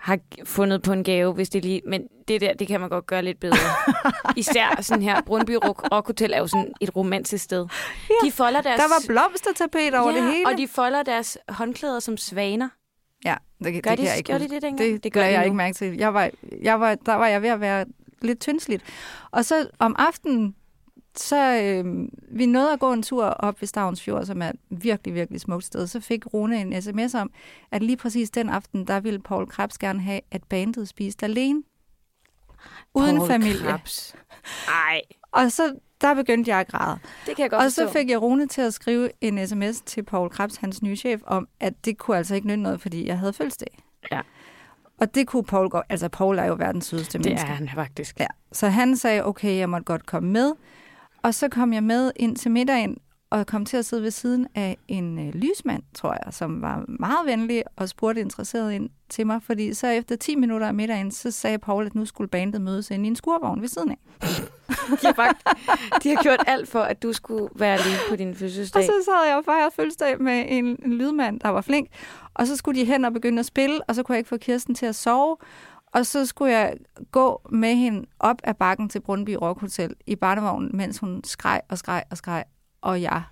har 0.02 0.20
fundet 0.46 0.82
på 0.82 0.94
en 0.94 1.04
gave, 1.04 1.34
hvis 1.34 1.50
det 1.50 1.66
lige... 1.66 1.82
Men 1.88 2.08
det 2.28 2.42
der, 2.42 2.54
det 2.54 2.68
kan 2.68 2.80
man 2.80 2.90
godt 2.90 3.06
gøre 3.06 3.22
lidt 3.22 3.40
bedre. 3.40 3.58
Især 4.38 4.82
sådan 4.82 5.04
her, 5.04 5.22
Brundby 5.22 5.58
Rock 5.64 6.08
Hotel 6.08 6.34
er 6.34 6.38
jo 6.38 6.48
sådan 6.48 6.74
et 6.82 6.96
romantisk 6.96 7.44
sted. 7.44 7.68
Ja, 8.10 8.28
de 8.28 8.32
folder 8.32 8.62
deres... 8.62 8.82
Der 8.82 8.88
var 8.88 9.04
blomstertapet 9.08 10.00
over 10.00 10.12
ja, 10.12 10.18
det 10.18 10.34
hele. 10.34 10.48
og 10.48 10.58
de 10.58 10.68
folder 10.68 11.04
deres 11.04 11.38
håndklæder 11.50 12.00
som 12.00 12.18
svaner. 12.18 12.70
Ja, 13.26 13.36
det, 13.64 13.84
Gør 13.84 13.90
det 13.92 13.98
de, 13.98 14.04
kan 14.04 14.06
jeg 14.06 14.18
ikke 14.18 14.32
gør 14.32 14.38
de 14.38 14.50
det 14.50 14.62
dengang? 14.62 14.94
Det, 14.94 15.04
det 15.04 15.14
gør 15.14 15.24
jeg 15.24 15.40
de 15.40 15.44
ikke 15.46 15.54
nu. 15.54 15.58
mærke 15.58 15.74
til. 15.74 15.98
Jeg 15.98 16.14
var, 16.14 16.30
jeg 16.62 16.80
var, 16.80 16.96
der 16.96 17.14
var 17.14 17.28
jeg 17.28 17.42
ved 17.42 17.50
at 17.50 17.60
være 17.60 17.86
lidt 18.22 18.40
tyndsligt. 18.40 18.84
Og 19.32 19.46
så 19.46 19.68
om 19.80 19.96
aftenen, 20.00 20.56
så 21.15 21.62
øh, 21.63 22.08
vi 22.38 22.45
nåede 22.45 22.74
at 22.74 22.80
gå 22.80 22.93
en 22.93 23.04
tur 23.04 23.26
op 23.26 23.62
ved 23.62 23.67
Stavnsfjord, 23.67 24.26
som 24.26 24.41
er 24.41 24.50
et 24.50 24.56
virkelig, 24.69 25.13
virkelig 25.13 25.41
smukt 25.41 25.63
sted. 25.65 25.88
Så 25.88 26.00
fik 26.00 26.34
Rune 26.34 26.62
en 26.62 26.82
sms 26.82 27.13
om, 27.15 27.32
at 27.71 27.84
lige 27.84 27.97
præcis 27.97 28.30
den 28.30 28.50
aften, 28.50 28.88
der 28.88 29.00
ville 29.00 29.19
Paul 29.19 29.47
Krebs 29.47 29.78
gerne 29.78 30.02
have, 30.02 30.21
at 30.32 30.43
bandet 30.43 30.88
spiste 30.88 31.26
alene. 31.26 31.63
Uden 32.93 33.17
Poul 33.17 33.30
familie. 33.30 33.60
Krebs. 33.60 34.15
Ej, 34.89 35.02
Og 35.32 35.52
så 35.52 35.76
der 36.02 36.13
begyndte 36.13 36.52
jeg 36.52 36.60
at 36.60 36.67
græde. 36.67 37.00
det 37.26 37.36
kan 37.36 37.43
jeg 37.43 37.50
godt 37.50 37.63
Og 37.63 37.71
så 37.71 37.82
forstå. 37.84 38.00
fik 38.00 38.10
jeg 38.10 38.21
Rune 38.21 38.47
til 38.47 38.62
at 38.62 38.74
skrive 38.74 39.10
en 39.21 39.47
sms 39.47 39.82
til 39.82 40.04
Paul 40.04 40.30
Krebs, 40.30 40.56
hans 40.56 40.82
nye 40.82 40.95
chef, 40.95 41.21
om, 41.26 41.47
at 41.60 41.86
det 41.86 41.97
kunne 41.97 42.17
altså 42.17 42.36
ikke 42.36 42.47
nytte 42.47 42.63
noget, 42.63 42.82
fordi 42.82 43.08
jeg 43.08 43.19
havde 43.19 43.34
fødselsdag. 43.34 43.78
Ja. 44.12 44.21
Og 45.02 45.15
det 45.15 45.28
kunne 45.28 45.43
Paul 45.43 45.69
godt. 45.69 45.86
Altså, 45.89 46.10
Paul 46.10 46.39
er 46.39 46.45
jo 46.45 46.54
verdens 46.60 46.86
sødeste 46.86 47.17
Det 47.17 47.26
er 47.26 47.30
menneske. 47.30 47.47
han 47.50 47.69
faktisk. 47.76 48.19
Ja. 48.19 48.28
Så 48.52 48.67
han 48.69 48.97
sagde, 48.97 49.26
okay, 49.26 49.58
jeg 49.58 49.69
måtte 49.69 49.84
godt 49.86 50.06
komme 50.06 50.30
med. 50.30 50.54
Og 51.24 51.34
så 51.34 51.50
kom 51.50 51.74
jeg 51.74 51.84
med 51.84 52.12
ind 52.16 52.36
til 52.36 52.52
middagen, 52.52 52.98
og 53.30 53.48
kom 53.48 53.66
til 53.66 53.78
at 53.78 53.86
sidde 53.86 54.04
ved 54.04 54.12
siden 54.12 54.48
af 54.56 54.78
en 54.88 55.20
øh, 55.28 55.34
lysmand, 55.34 55.84
tror 55.96 56.18
jeg, 56.26 56.34
som 56.34 56.62
var 56.62 56.86
meget 56.88 57.26
venlig 57.26 57.64
og 57.76 57.90
spurgte 57.90 58.22
interesseret 58.22 58.74
ind 58.74 58.90
til 59.10 59.28
mig. 59.28 59.44
Fordi 59.44 59.74
så 59.74 59.88
efter 59.88 60.16
10 60.16 60.36
minutter 60.36 60.68
af 60.68 60.74
middagen, 60.74 61.12
så 61.12 61.32
sagde 61.32 61.58
Paul, 61.58 61.86
at 61.86 61.96
nu 61.96 62.06
skulle 62.06 62.30
bandet 62.30 62.62
mødes 62.62 62.92
ind 62.92 63.06
i 63.06 63.08
en 63.08 63.16
skurvogn 63.16 63.62
ved 63.62 63.68
siden 63.68 63.92
af. 63.92 63.98
De 65.02 65.06
har, 65.06 65.14
fakt, 65.14 65.48
de 66.04 66.10
har 66.10 66.24
gjort 66.24 66.44
alt 66.48 66.68
for, 66.70 66.80
at 66.80 67.04
du 67.04 67.14
skulle 67.14 67.50
være 67.56 67.74
alene 67.74 67.98
på 68.10 68.16
din 68.16 68.30
Og 68.30 68.36
fødselsdag. 68.36 68.84
så 68.84 68.92
sad 69.06 69.28
jeg 69.28 69.38
og 69.38 69.46
fejrede 69.46 69.72
fødselsdag 69.76 70.22
med 70.22 70.46
en, 70.48 70.66
en 70.86 70.94
lydmand, 70.94 71.40
der 71.40 71.50
var 71.50 71.62
flink. 71.62 71.88
Og 72.34 72.48
så 72.48 72.56
skulle 72.56 72.80
de 72.80 72.86
hen 72.86 73.06
og 73.06 73.14
begynde 73.14 73.40
at 73.40 73.46
spille, 73.46 73.84
og 73.90 73.96
så 73.96 74.04
kunne 74.04 74.14
jeg 74.14 74.20
ikke 74.20 74.30
få 74.30 74.38
Kirsten 74.38 74.76
til 74.76 74.86
at 74.86 74.96
sove. 74.96 75.38
Og 75.92 76.06
så 76.06 76.26
skulle 76.26 76.54
jeg 76.54 76.78
gå 77.12 77.42
med 77.50 77.76
hende 77.76 78.06
op 78.20 78.42
ad 78.44 78.54
bakken 78.54 78.90
til 78.90 79.00
Brundby 79.02 79.30
Rock 79.30 79.60
Hotel 79.60 79.96
i 80.08 80.16
barnevognen, 80.16 80.78
mens 80.78 80.98
hun 80.98 81.24
skreg 81.24 81.62
og 81.70 81.78
skreg 81.78 82.04
og 82.10 82.18
skreg. 82.18 82.44
Og 82.82 83.02
jeg 83.02 83.24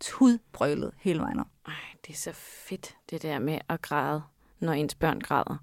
tudbrølede 0.00 0.92
hele 0.98 1.20
vejen 1.20 1.40
op. 1.40 1.46
Ej, 1.66 1.72
det 2.06 2.12
er 2.12 2.16
så 2.16 2.32
fedt, 2.32 2.96
det 3.10 3.22
der 3.22 3.38
med 3.38 3.58
at 3.68 3.82
græde, 3.82 4.22
når 4.60 4.72
ens 4.72 4.94
børn 4.94 5.20
græder. 5.20 5.56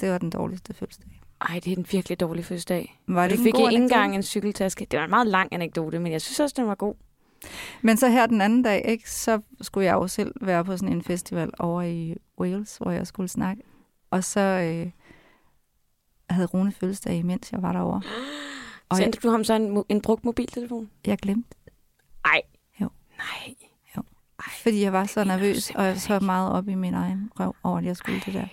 Det 0.00 0.10
var 0.10 0.18
den 0.18 0.30
dårligste 0.30 0.74
fødselsdag. 0.74 1.20
Ej, 1.40 1.60
det 1.64 1.72
er 1.72 1.76
en 1.76 1.86
virkelig 1.90 2.20
dårlig 2.20 2.44
fødselsdag. 2.44 3.00
Var 3.06 3.28
det 3.28 3.38
Du 3.38 3.42
fik 3.42 3.54
ikke 3.58 3.82
engang 3.82 4.14
en 4.14 4.22
cykeltaske. 4.22 4.86
Det 4.90 4.98
var 4.98 5.04
en 5.04 5.10
meget 5.10 5.26
lang 5.26 5.52
anekdote, 5.52 5.98
men 5.98 6.12
jeg 6.12 6.22
synes 6.22 6.40
også, 6.40 6.54
den 6.58 6.66
var 6.66 6.74
god. 6.74 6.94
Men 7.82 7.96
så 7.96 8.08
her 8.08 8.26
den 8.26 8.40
anden 8.40 8.62
dag, 8.62 8.84
ikke, 8.88 9.10
så 9.10 9.40
skulle 9.60 9.86
jeg 9.86 9.94
jo 9.94 10.08
selv 10.08 10.34
være 10.40 10.64
på 10.64 10.76
sådan 10.76 10.92
en 10.92 11.02
festival 11.02 11.50
over 11.58 11.82
i 11.82 12.16
Wales, 12.38 12.76
hvor 12.76 12.90
jeg 12.90 13.06
skulle 13.06 13.28
snakke. 13.28 13.62
Og 14.14 14.24
så 14.24 14.40
øh, 14.40 14.90
havde 16.30 16.46
Rune 16.46 16.72
fødselsdag, 16.72 17.16
imens 17.16 17.52
jeg 17.52 17.62
var 17.62 17.72
derovre. 17.72 18.02
Og 18.88 18.96
jeg, 18.98 19.04
Sendte 19.04 19.18
du 19.20 19.30
ham 19.30 19.44
så 19.44 19.54
en, 19.54 19.84
en 19.88 20.00
brugt 20.00 20.24
mobiltelefon? 20.24 20.90
jeg 21.06 21.18
glemte 21.18 21.56
Ej. 22.24 22.40
Jo. 22.80 22.88
Nej. 23.18 23.54
fordi 24.62 24.82
jeg 24.82 24.92
var 24.92 25.04
så 25.04 25.24
nervøs, 25.24 25.56
og 25.56 25.62
simpelthen 25.64 26.00
så 26.00 26.20
meget 26.20 26.52
op 26.52 26.68
i 26.68 26.74
min 26.74 26.94
egen 26.94 27.30
røv 27.40 27.54
over, 27.62 27.78
at 27.78 27.84
jeg 27.84 27.96
skulle 27.96 28.20
det 28.26 28.34
der. 28.34 28.46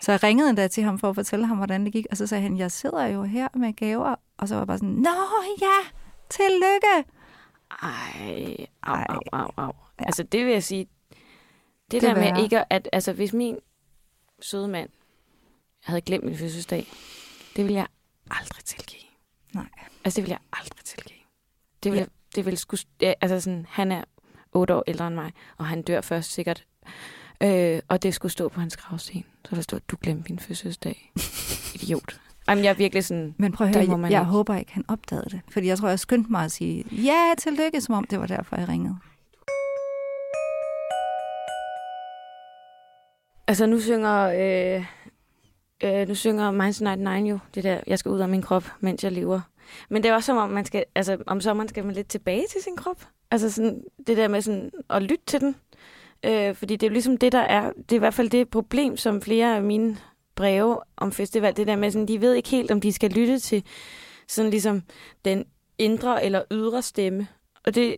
Så 0.00 0.12
jeg 0.12 0.22
ringede 0.22 0.48
endda 0.48 0.68
til 0.68 0.82
ham 0.84 0.98
for 0.98 1.08
at 1.10 1.14
fortælle 1.14 1.46
ham, 1.46 1.56
hvordan 1.56 1.84
det 1.84 1.92
gik, 1.92 2.06
og 2.10 2.16
så 2.16 2.26
sagde 2.26 2.42
han, 2.42 2.56
jeg 2.58 2.72
sidder 2.72 3.06
jo 3.06 3.22
her 3.22 3.48
med 3.54 3.72
gaver, 3.72 4.14
og 4.38 4.48
så 4.48 4.54
var 4.54 4.60
jeg 4.60 4.66
bare 4.66 4.78
sådan, 4.78 4.88
nå 4.94 5.10
ja, 5.60 5.88
tillykke! 6.30 7.10
Ej, 7.82 8.66
au, 8.82 8.94
Ej. 8.94 9.06
au, 9.08 9.20
au, 9.32 9.50
au. 9.56 9.72
Ja. 10.00 10.04
Altså, 10.04 10.22
det 10.22 10.44
vil 10.44 10.52
jeg 10.52 10.62
sige, 10.64 10.86
det, 11.10 11.22
Det 11.90 12.02
der 12.02 12.14
med 12.14 12.22
jeg. 12.22 12.42
ikke 12.42 12.72
at, 12.72 12.88
altså, 12.92 13.12
hvis 13.12 13.32
min 13.32 13.56
søde 14.40 14.68
mand 14.68 14.90
havde 15.84 16.00
glemt 16.00 16.24
min 16.24 16.36
fødselsdag, 16.36 16.86
det 17.56 17.64
vil 17.64 17.72
jeg 17.74 17.86
aldrig 18.30 18.64
tilgive. 18.64 19.02
Nej. 19.54 19.66
Altså, 20.04 20.16
det 20.16 20.24
vil 20.24 20.30
jeg 20.30 20.38
aldrig 20.52 20.84
tilgive. 20.84 21.18
Det 21.82 21.92
vil, 21.92 21.98
Ja. 21.98 22.04
det 22.34 22.46
vil 22.46 22.58
sku, 22.58 22.76
ja, 23.00 23.12
altså 23.20 23.40
sådan, 23.40 23.66
han 23.68 23.92
er 23.92 24.04
otte 24.52 24.74
år 24.74 24.84
ældre 24.86 25.06
end 25.06 25.14
mig, 25.14 25.32
og 25.58 25.66
han 25.66 25.82
dør 25.82 26.00
først 26.00 26.32
sikkert. 26.32 26.64
Øh, 27.42 27.80
og 27.88 28.02
det 28.02 28.14
skulle 28.14 28.32
stå 28.32 28.48
på 28.48 28.60
hans 28.60 28.76
gravsten. 28.76 29.24
Så 29.48 29.54
der 29.56 29.62
stod, 29.62 29.80
du 29.88 29.96
glemte 30.02 30.32
min 30.32 30.38
fødselsdag. 30.38 31.12
Idiot. 31.74 32.20
Jamen, 32.48 32.64
jeg 32.64 32.70
er 32.70 32.74
virkelig 32.74 33.04
sådan, 33.04 33.34
Men 33.38 33.52
prøv 33.52 33.66
at 33.66 33.74
høre, 33.76 33.84
jeg, 33.90 34.10
jeg 34.10 34.20
ikke. 34.20 34.24
håber 34.24 34.56
ikke, 34.56 34.72
han 34.72 34.84
opdagede 34.88 35.30
det. 35.30 35.40
Fordi 35.50 35.66
jeg 35.66 35.78
tror, 35.78 35.88
jeg 35.88 36.00
skyndte 36.00 36.30
mig 36.30 36.44
at 36.44 36.52
sige, 36.52 36.84
ja, 36.92 37.34
tillykke, 37.38 37.80
som 37.80 37.94
om 37.94 38.04
det 38.04 38.20
var 38.20 38.26
derfor, 38.26 38.56
jeg 38.56 38.68
ringede. 38.68 38.96
Altså, 43.48 43.66
nu 43.66 43.80
synger, 43.80 44.18
øh, 44.24 44.84
øh, 45.84 46.08
nu 46.08 46.14
synger 46.14 46.50
Minds 46.50 46.80
Night 46.80 46.98
Nine 46.98 47.28
jo, 47.28 47.38
det 47.54 47.64
der, 47.64 47.80
jeg 47.86 47.98
skal 47.98 48.10
ud 48.10 48.20
af 48.20 48.28
min 48.28 48.42
krop, 48.42 48.64
mens 48.80 49.04
jeg 49.04 49.12
lever. 49.12 49.40
Men 49.90 50.02
det 50.02 50.08
er 50.08 50.14
også 50.14 50.26
som 50.26 50.36
om, 50.36 50.50
man 50.50 50.64
skal, 50.64 50.84
altså, 50.94 51.16
om 51.26 51.40
sommeren 51.40 51.68
skal 51.68 51.84
man 51.84 51.94
lidt 51.94 52.08
tilbage 52.08 52.44
til 52.50 52.62
sin 52.62 52.76
krop. 52.76 53.06
Altså 53.30 53.50
sådan, 53.50 53.82
det 54.06 54.16
der 54.16 54.28
med 54.28 54.42
sådan, 54.42 54.70
at 54.90 55.02
lytte 55.02 55.24
til 55.26 55.40
den. 55.40 55.56
Øh, 56.24 56.54
fordi 56.54 56.76
det 56.76 56.86
er 56.86 56.90
jo 56.90 56.92
ligesom 56.92 57.16
det, 57.16 57.32
der 57.32 57.38
er, 57.38 57.72
det 57.72 57.92
er 57.92 57.96
i 57.96 57.98
hvert 57.98 58.14
fald 58.14 58.30
det 58.30 58.50
problem, 58.50 58.96
som 58.96 59.22
flere 59.22 59.56
af 59.56 59.62
mine 59.62 59.96
breve 60.34 60.78
om 60.96 61.12
festival, 61.12 61.56
det 61.56 61.66
der 61.66 61.76
med 61.76 61.90
sådan, 61.90 62.08
de 62.08 62.20
ved 62.20 62.34
ikke 62.34 62.48
helt, 62.48 62.70
om 62.70 62.80
de 62.80 62.92
skal 62.92 63.10
lytte 63.10 63.38
til 63.38 63.64
sådan 64.28 64.50
ligesom 64.50 64.82
den 65.24 65.44
indre 65.78 66.24
eller 66.24 66.42
ydre 66.52 66.82
stemme. 66.82 67.28
Og 67.64 67.74
det, 67.74 67.96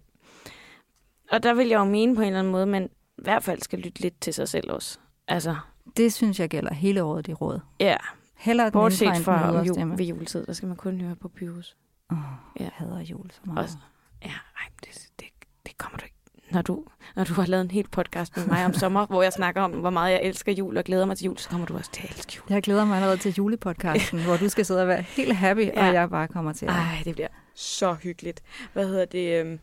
og 1.30 1.42
der 1.42 1.54
vil 1.54 1.68
jeg 1.68 1.78
jo 1.78 1.84
mene 1.84 2.16
på 2.16 2.20
en 2.20 2.26
eller 2.26 2.38
anden 2.38 2.52
måde, 2.52 2.66
man 2.66 2.84
i 3.18 3.22
hvert 3.22 3.42
fald 3.42 3.62
skal 3.62 3.78
lytte 3.78 4.00
lidt 4.00 4.20
til 4.20 4.34
sig 4.34 4.48
selv 4.48 4.72
også. 4.72 4.98
Altså, 5.30 5.56
Det 5.96 6.12
synes 6.12 6.40
jeg 6.40 6.48
gælder 6.48 6.74
hele 6.74 7.02
året 7.02 7.28
i 7.28 7.34
råd. 7.34 7.60
ja, 7.80 7.96
Heller 8.36 8.64
den 8.64 8.72
bortset 8.72 9.16
fra 9.24 9.56
jul, 9.62 9.74
stemme. 9.74 9.98
ved 9.98 10.04
juletid, 10.04 10.46
der 10.46 10.52
skal 10.52 10.66
man 10.68 10.76
kun 10.76 11.00
høre 11.00 11.16
på 11.16 11.28
Pyrus. 11.28 11.76
Oh, 12.10 12.18
Ja. 12.58 12.64
Jeg 12.64 12.70
hader 12.74 13.00
jul 13.00 13.30
så 13.30 13.40
meget. 13.44 13.58
Også. 13.58 13.76
Ja, 14.22 14.28
ej, 14.28 14.66
det, 14.84 15.08
det, 15.20 15.26
det 15.66 15.78
kommer 15.78 15.98
du 15.98 16.04
ikke. 16.04 16.16
Når 16.50 16.62
du, 16.62 16.84
når 17.16 17.24
du 17.24 17.32
har 17.34 17.46
lavet 17.46 17.64
en 17.64 17.70
hel 17.70 17.88
podcast 17.88 18.36
med 18.36 18.46
mig 18.46 18.64
om 18.64 18.72
sommer, 18.74 19.06
hvor 19.06 19.22
jeg 19.22 19.32
snakker 19.32 19.62
om, 19.62 19.70
hvor 19.70 19.90
meget 19.90 20.12
jeg 20.12 20.20
elsker 20.22 20.52
jul 20.52 20.76
og 20.76 20.84
glæder 20.84 21.06
mig 21.06 21.16
til 21.18 21.24
jul, 21.24 21.38
så 21.38 21.48
kommer 21.48 21.66
du 21.66 21.76
også 21.76 21.90
til 21.92 22.02
at 22.02 22.10
elske 22.10 22.32
jul. 22.36 22.44
Jeg 22.48 22.62
glæder 22.62 22.84
mig 22.84 22.96
allerede 22.96 23.16
til 23.16 23.34
julepodcasten, 23.34 24.22
hvor 24.24 24.36
du 24.36 24.48
skal 24.48 24.64
sidde 24.64 24.82
og 24.82 24.88
være 24.88 25.02
helt 25.02 25.36
happy, 25.36 25.66
ja. 25.66 25.88
Og 25.88 25.94
jeg 25.94 26.10
bare 26.10 26.28
kommer 26.28 26.52
til 26.52 26.66
at... 26.66 26.72
Ej, 26.72 27.02
det 27.04 27.14
bliver 27.14 27.28
så 27.54 27.92
hyggeligt. 27.94 28.42
Hvad 28.72 28.88
hedder 28.88 29.04
det? 29.04 29.40
øhm? 29.40 29.58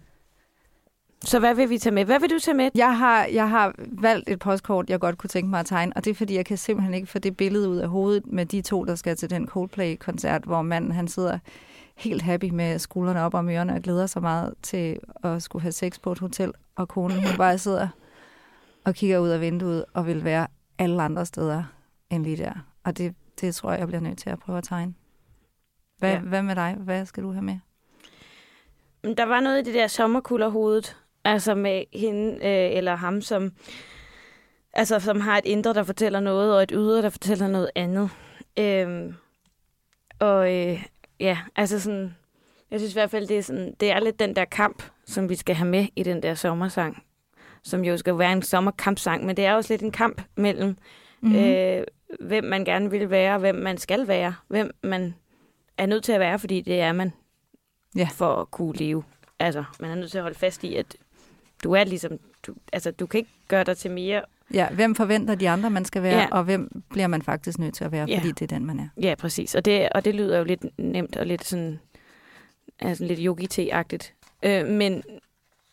Så 1.24 1.40
hvad 1.40 1.56
vil 1.56 1.70
vi 1.70 1.78
tage 1.78 1.94
med? 1.94 2.06
Hvad 2.06 2.20
vil 2.20 2.30
du 2.30 2.40
tage 2.40 2.58
med? 2.58 2.70
Jeg 2.76 2.98
har, 2.98 3.26
jeg 3.26 3.50
har 3.50 3.74
valgt 3.78 4.30
et 4.30 4.40
postkort, 4.40 4.90
jeg 4.90 5.00
godt 5.00 5.18
kunne 5.18 5.28
tænke 5.30 5.50
mig 5.50 5.60
at 5.60 5.66
tegne, 5.66 5.92
og 5.96 6.06
det 6.06 6.12
er 6.12 6.16
fordi, 6.16 6.36
jeg 6.36 6.46
kan 6.46 6.58
simpelthen 6.58 6.94
ikke 6.94 7.08
få 7.08 7.20
det 7.20 7.38
billede 7.38 7.70
ud 7.70 7.78
af 7.78 7.90
hovedet 7.90 8.26
med 8.26 8.46
de 8.46 8.62
to, 8.62 8.84
der 8.84 8.96
skal 8.96 9.16
til 9.16 9.30
den 9.30 9.48
Coldplay-koncert, 9.48 10.44
hvor 10.44 10.62
manden 10.62 10.92
han 10.92 11.08
sidder 11.08 11.40
helt 11.96 12.22
happy 12.22 12.50
med 12.50 12.80
skuldrene 12.80 13.22
op 13.22 13.34
om 13.34 13.50
ørerne 13.50 13.74
og 13.74 13.82
glæder 13.82 14.06
sig 14.08 14.22
meget 14.22 14.54
til 14.62 15.00
at 15.24 15.44
skulle 15.44 15.62
have 15.62 15.72
sex 15.72 16.00
på 16.02 16.12
et 16.12 16.20
hotel, 16.20 16.52
og 16.76 16.88
konen 16.88 17.18
hun 17.18 17.38
bare 17.38 17.58
sidder 17.58 17.88
og 18.86 18.96
kigger 18.96 19.20
ud 19.20 19.30
af 19.30 19.42
vinduet 19.42 19.86
og 19.94 20.08
vil 20.08 20.24
være 20.24 20.48
alle 20.80 21.02
andre 21.02 21.26
steder 21.26 21.64
end 22.10 22.24
lige 22.24 22.38
der. 22.38 22.54
Og 22.84 22.98
det, 22.98 23.16
det 23.42 23.56
tror 23.56 23.72
jeg, 23.72 23.80
jeg 23.80 23.88
bliver 23.88 24.02
nødt 24.02 24.18
til 24.18 24.30
at 24.30 24.40
prøve 24.40 24.58
at 24.58 24.64
tegne. 24.64 24.94
Hvad, 25.98 26.12
ja. 26.14 26.20
Hvad 26.20 26.42
med 26.42 26.56
dig? 26.56 26.76
Hvad 26.80 27.06
skal 27.06 27.24
du 27.24 27.32
have 27.32 27.44
med? 27.44 27.60
Men 29.04 29.18
Der 29.18 29.26
var 29.26 29.40
noget 29.40 29.60
i 29.60 29.64
det 29.64 29.74
der 29.74 29.88
sommerkulderhovedet, 29.88 30.98
altså 31.28 31.56
med 31.56 31.84
hende 31.94 32.32
øh, 32.34 32.78
eller 32.78 32.96
ham, 32.96 33.22
som, 33.22 33.52
altså, 34.74 35.00
som 35.00 35.22
har 35.22 35.38
et 35.38 35.46
indre, 35.46 35.74
der 35.74 35.84
fortæller 35.84 36.20
noget, 36.20 36.56
og 36.56 36.64
et 36.64 36.72
ydre, 36.74 37.02
der 37.02 37.10
fortæller 37.10 37.48
noget 37.48 37.70
andet. 37.76 38.10
Øhm, 38.60 39.14
og 40.20 40.54
øh, 40.56 40.84
ja, 41.20 41.38
altså 41.56 41.80
sådan, 41.80 42.16
jeg 42.72 42.80
synes 42.80 42.94
i 42.94 42.96
hvert 42.96 43.12
fald, 43.12 43.28
det 43.28 43.38
er, 43.38 43.42
sådan, 43.42 43.74
det 43.80 43.92
er 43.92 44.00
lidt 44.00 44.20
den 44.20 44.36
der 44.36 44.46
kamp, 44.46 44.84
som 45.06 45.30
vi 45.30 45.36
skal 45.36 45.56
have 45.56 45.70
med 45.70 45.88
i 45.96 46.04
den 46.04 46.24
der 46.24 46.34
sommersang, 46.36 47.04
som 47.64 47.86
jo 47.86 47.98
skal 47.98 48.18
være 48.18 48.32
en 48.34 48.42
sommerkampsang, 48.42 49.26
men 49.26 49.38
det 49.38 49.46
er 49.46 49.54
også 49.54 49.74
lidt 49.74 49.82
en 49.82 49.92
kamp 49.92 50.22
mellem, 50.36 50.78
Mm-hmm. 51.22 51.40
mm. 51.40 51.46
øh, 51.46 51.84
hvem 52.20 52.44
man 52.44 52.66
gerne 52.66 52.92
vil 52.92 53.10
være, 53.10 53.38
hvem 53.40 53.56
man 53.56 53.78
skal 53.78 54.08
være, 54.08 54.36
hvem 54.48 54.72
man 54.84 55.16
er 55.78 55.86
nødt 55.86 56.04
til 56.04 56.12
at 56.12 56.20
være, 56.20 56.40
fordi 56.40 56.62
det 56.62 56.82
er 56.82 56.92
man 56.92 57.14
Ja. 57.96 58.08
for 58.14 58.36
at 58.36 58.52
kunne 58.52 58.74
leve. 58.76 59.04
Altså, 59.40 59.64
man 59.80 59.92
er 59.92 59.96
nødt 59.96 60.12
til 60.12 60.18
at 60.18 60.22
holde 60.22 60.38
fast 60.38 60.64
i, 60.64 60.76
at 60.76 60.96
du 61.64 61.72
er 61.72 61.84
ligesom, 61.84 62.12
du, 62.48 62.54
altså, 62.74 62.92
du 62.92 63.06
kan 63.06 63.18
ikke 63.18 63.32
gøre 63.48 63.64
dig 63.64 63.78
til 63.78 63.92
mere. 63.92 64.22
Ja, 64.54 64.70
hvem 64.70 64.96
forventer 64.96 65.36
de 65.36 65.50
andre, 65.50 65.70
man 65.70 65.86
skal 65.86 66.04
være, 66.04 66.20
ja. 66.20 66.28
Og 66.32 66.44
hvem 66.44 66.82
bliver 66.90 67.08
man 67.08 67.22
faktisk 67.22 67.60
nødt 67.60 67.74
til 67.76 67.84
at 67.84 67.92
være, 67.92 68.06
Ja. 68.10 68.18
fordi 68.18 68.32
det 68.32 68.42
er 68.42 68.56
den, 68.58 68.66
man 68.66 68.80
er. 68.80 68.88
Ja, 69.02 69.16
præcis. 69.16 69.56
Og 69.56 69.66
det, 69.66 69.90
og 69.90 70.06
det 70.06 70.16
lyder 70.16 70.38
jo 70.38 70.44
lidt 70.44 70.66
nemt 70.80 71.16
og 71.16 71.26
lidt 71.26 71.46
sådan 71.46 71.80
sådan 72.82 73.08
lidt 73.08 73.20
yogi-te-agtigt. 73.20 74.14
Øh, 74.44 74.68
men, 74.68 75.04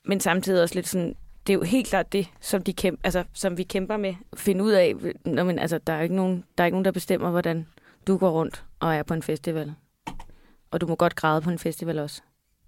men 0.05 0.21
samtidig 0.21 0.63
også 0.63 0.75
lidt 0.75 0.89
sådan, 0.89 1.15
det 1.47 1.53
er 1.53 1.55
jo 1.59 1.63
helt 1.63 1.87
klart 1.87 2.13
det, 2.13 2.27
som, 2.41 2.63
de 2.63 2.73
kæmper, 2.73 3.01
altså, 3.05 3.25
som 3.33 3.59
vi 3.59 3.63
kæmper 3.63 3.97
med 3.97 4.15
finde 4.37 4.65
ud 4.65 4.73
af. 4.73 4.95
Når, 5.25 5.45
men, 5.45 5.59
altså, 5.59 5.79
der, 5.79 5.93
er 5.93 6.01
ikke 6.03 6.15
nogen, 6.17 6.45
der 6.59 6.65
er 6.65 6.67
ikke 6.67 6.75
nogen, 6.75 6.85
der 6.85 6.91
bestemmer, 6.93 7.31
hvordan 7.31 7.67
du 8.07 8.17
går 8.17 8.31
rundt 8.31 8.65
og 8.81 8.95
er 8.95 9.03
på 9.03 9.15
en 9.15 9.23
festival. 9.23 9.75
Og 10.71 10.81
du 10.81 10.87
må 10.87 10.95
godt 10.95 11.15
græde 11.17 11.41
på 11.43 11.51
en 11.51 11.59
festival 11.59 11.99
også. 11.99 12.23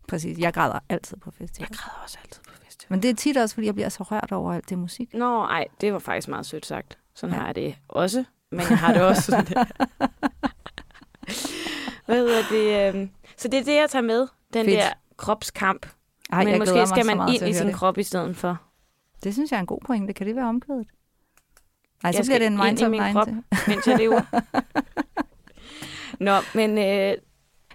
Præcis. 0.08 0.38
Jeg 0.38 0.52
græder 0.54 0.78
altid 0.88 1.16
på 1.16 1.30
festival. 1.30 1.68
Jeg 1.70 1.78
græder 1.78 2.02
også 2.04 2.18
altid 2.24 2.42
Men 2.88 3.02
det 3.02 3.10
er 3.10 3.14
tit 3.14 3.36
også, 3.36 3.54
fordi 3.54 3.66
jeg 3.66 3.74
bliver 3.74 3.88
så 3.88 4.02
rørt 4.02 4.32
over 4.32 4.52
alt 4.52 4.70
det 4.70 4.78
musik. 4.78 5.14
Nå, 5.14 5.42
ej, 5.44 5.64
det 5.80 5.92
var 5.92 5.98
faktisk 5.98 6.28
meget 6.28 6.46
sødt 6.46 6.66
sagt. 6.66 6.98
Sådan 7.14 7.34
ja. 7.34 7.38
har 7.40 7.46
jeg 7.46 7.54
det 7.54 7.76
også. 7.88 8.24
Men 8.50 8.60
jeg 8.70 8.78
har 8.78 8.92
det 8.92 9.02
også 9.02 9.22
sådan 9.22 9.46
der. 9.46 9.64
Hvad 12.06 12.16
hedder 12.16 12.42
det? 12.50 12.94
øhm, 12.94 13.10
Så 13.36 13.48
det 13.48 13.60
er 13.60 13.64
det, 13.64 13.74
jeg 13.74 13.90
tager 13.90 14.02
med. 14.02 14.26
Den 14.52 14.66
Fedt. 14.66 14.78
der 14.78 14.88
kropskamp. 15.16 15.86
Ej, 16.32 16.44
Men 16.44 16.58
måske 16.58 16.86
skal 16.86 17.06
man 17.06 17.28
ind 17.34 17.48
i 17.48 17.52
sin 17.52 17.66
det. 17.66 17.74
krop 17.74 17.98
i 17.98 18.02
stedet 18.02 18.36
for. 18.36 18.60
Det 19.24 19.32
synes 19.34 19.50
jeg 19.50 19.56
er 19.56 19.60
en 19.60 19.66
god 19.66 19.80
pointe. 19.86 20.12
Kan 20.12 20.26
det 20.26 20.36
være 20.36 20.48
omkvædet? 20.48 20.86
Nej, 22.02 22.12
så 22.12 22.16
bliver 22.16 22.24
skal 22.24 22.40
det 22.40 22.46
en 22.46 22.52
ind 22.52 22.62
i 22.62 22.66
mindset 22.66 22.90
min 22.90 23.02
mind 23.02 23.12
krop. 23.14 23.28
mens 23.68 23.86
jeg 23.86 23.98
lever. 23.98 24.20
Nå, 26.26 26.32
men 26.54 26.78
øh, 26.78 27.14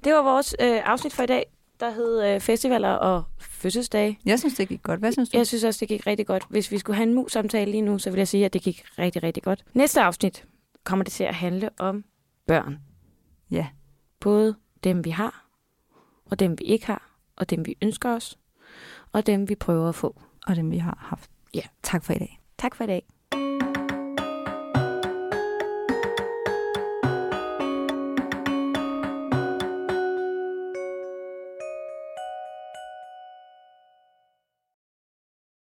det 0.04 0.13
var 0.13 0.21
vores 0.21 0.56
øh, 0.62 0.82
afsnit 0.89 1.13
for 1.13 1.24
i 1.24 1.26
dag, 1.26 1.45
der 1.82 1.89
hed 1.91 2.24
øh, 2.24 2.39
festivaler 2.39 2.89
og 2.89 3.24
fødselsdage. 3.39 4.20
Jeg 4.26 4.39
synes, 4.39 4.56
det 4.56 4.67
gik 4.67 4.84
godt. 4.84 5.00
Hvad 5.00 5.12
synes 5.12 5.30
du? 5.30 5.38
Jeg 5.38 5.48
synes 5.48 5.63
også, 5.63 5.80
det 5.80 5.88
gik 5.88 6.08
rigtig 6.08 6.28
godt. 6.28 6.46
Hvis 6.50 6.72
vi 6.72 6.78
skulle 6.78 6.96
have 6.96 7.08
en 7.08 7.13
mus-samtale 7.13 7.72
lige 7.72 7.82
nu, 7.82 7.98
så 7.98 8.10
vil 8.10 8.17
jeg 8.17 8.28
sige, 8.28 8.46
at 8.46 8.54
det 8.54 8.62
gik 8.62 8.84
rigtig, 9.00 9.24
rigtig 9.24 9.44
godt. 9.44 9.65
Næste 9.74 10.02
afsnit 10.02 10.46
kommer 10.84 11.04
det 11.04 11.13
til 11.13 11.24
at 11.24 11.36
handle 11.36 11.70
om 11.80 12.04
børn. 12.48 12.80
Ja. 13.52 13.67
Både 14.20 14.56
dem, 14.84 15.06
vi 15.06 15.10
har, 15.10 15.46
og 16.26 16.39
dem, 16.39 16.60
vi 16.60 16.63
ikke 16.63 16.86
har, 16.86 17.12
og 17.36 17.50
dem, 17.50 17.65
vi 17.65 17.78
ønsker 17.82 18.15
os, 18.15 18.38
og 19.12 19.28
dem, 19.28 19.50
vi 19.50 19.56
prøver 19.56 19.89
at 19.89 19.96
få. 19.96 20.22
Og 20.48 20.56
dem, 20.56 20.72
vi 20.72 20.78
har 20.78 20.98
haft. 21.00 21.30
Ja. 21.54 21.62
Tak 21.84 22.04
for 22.04 22.13
i 22.13 22.17
dag. 22.17 22.41
Tak 22.58 22.76
for 22.76 22.84
i 22.84 22.88
dag. 22.88 23.06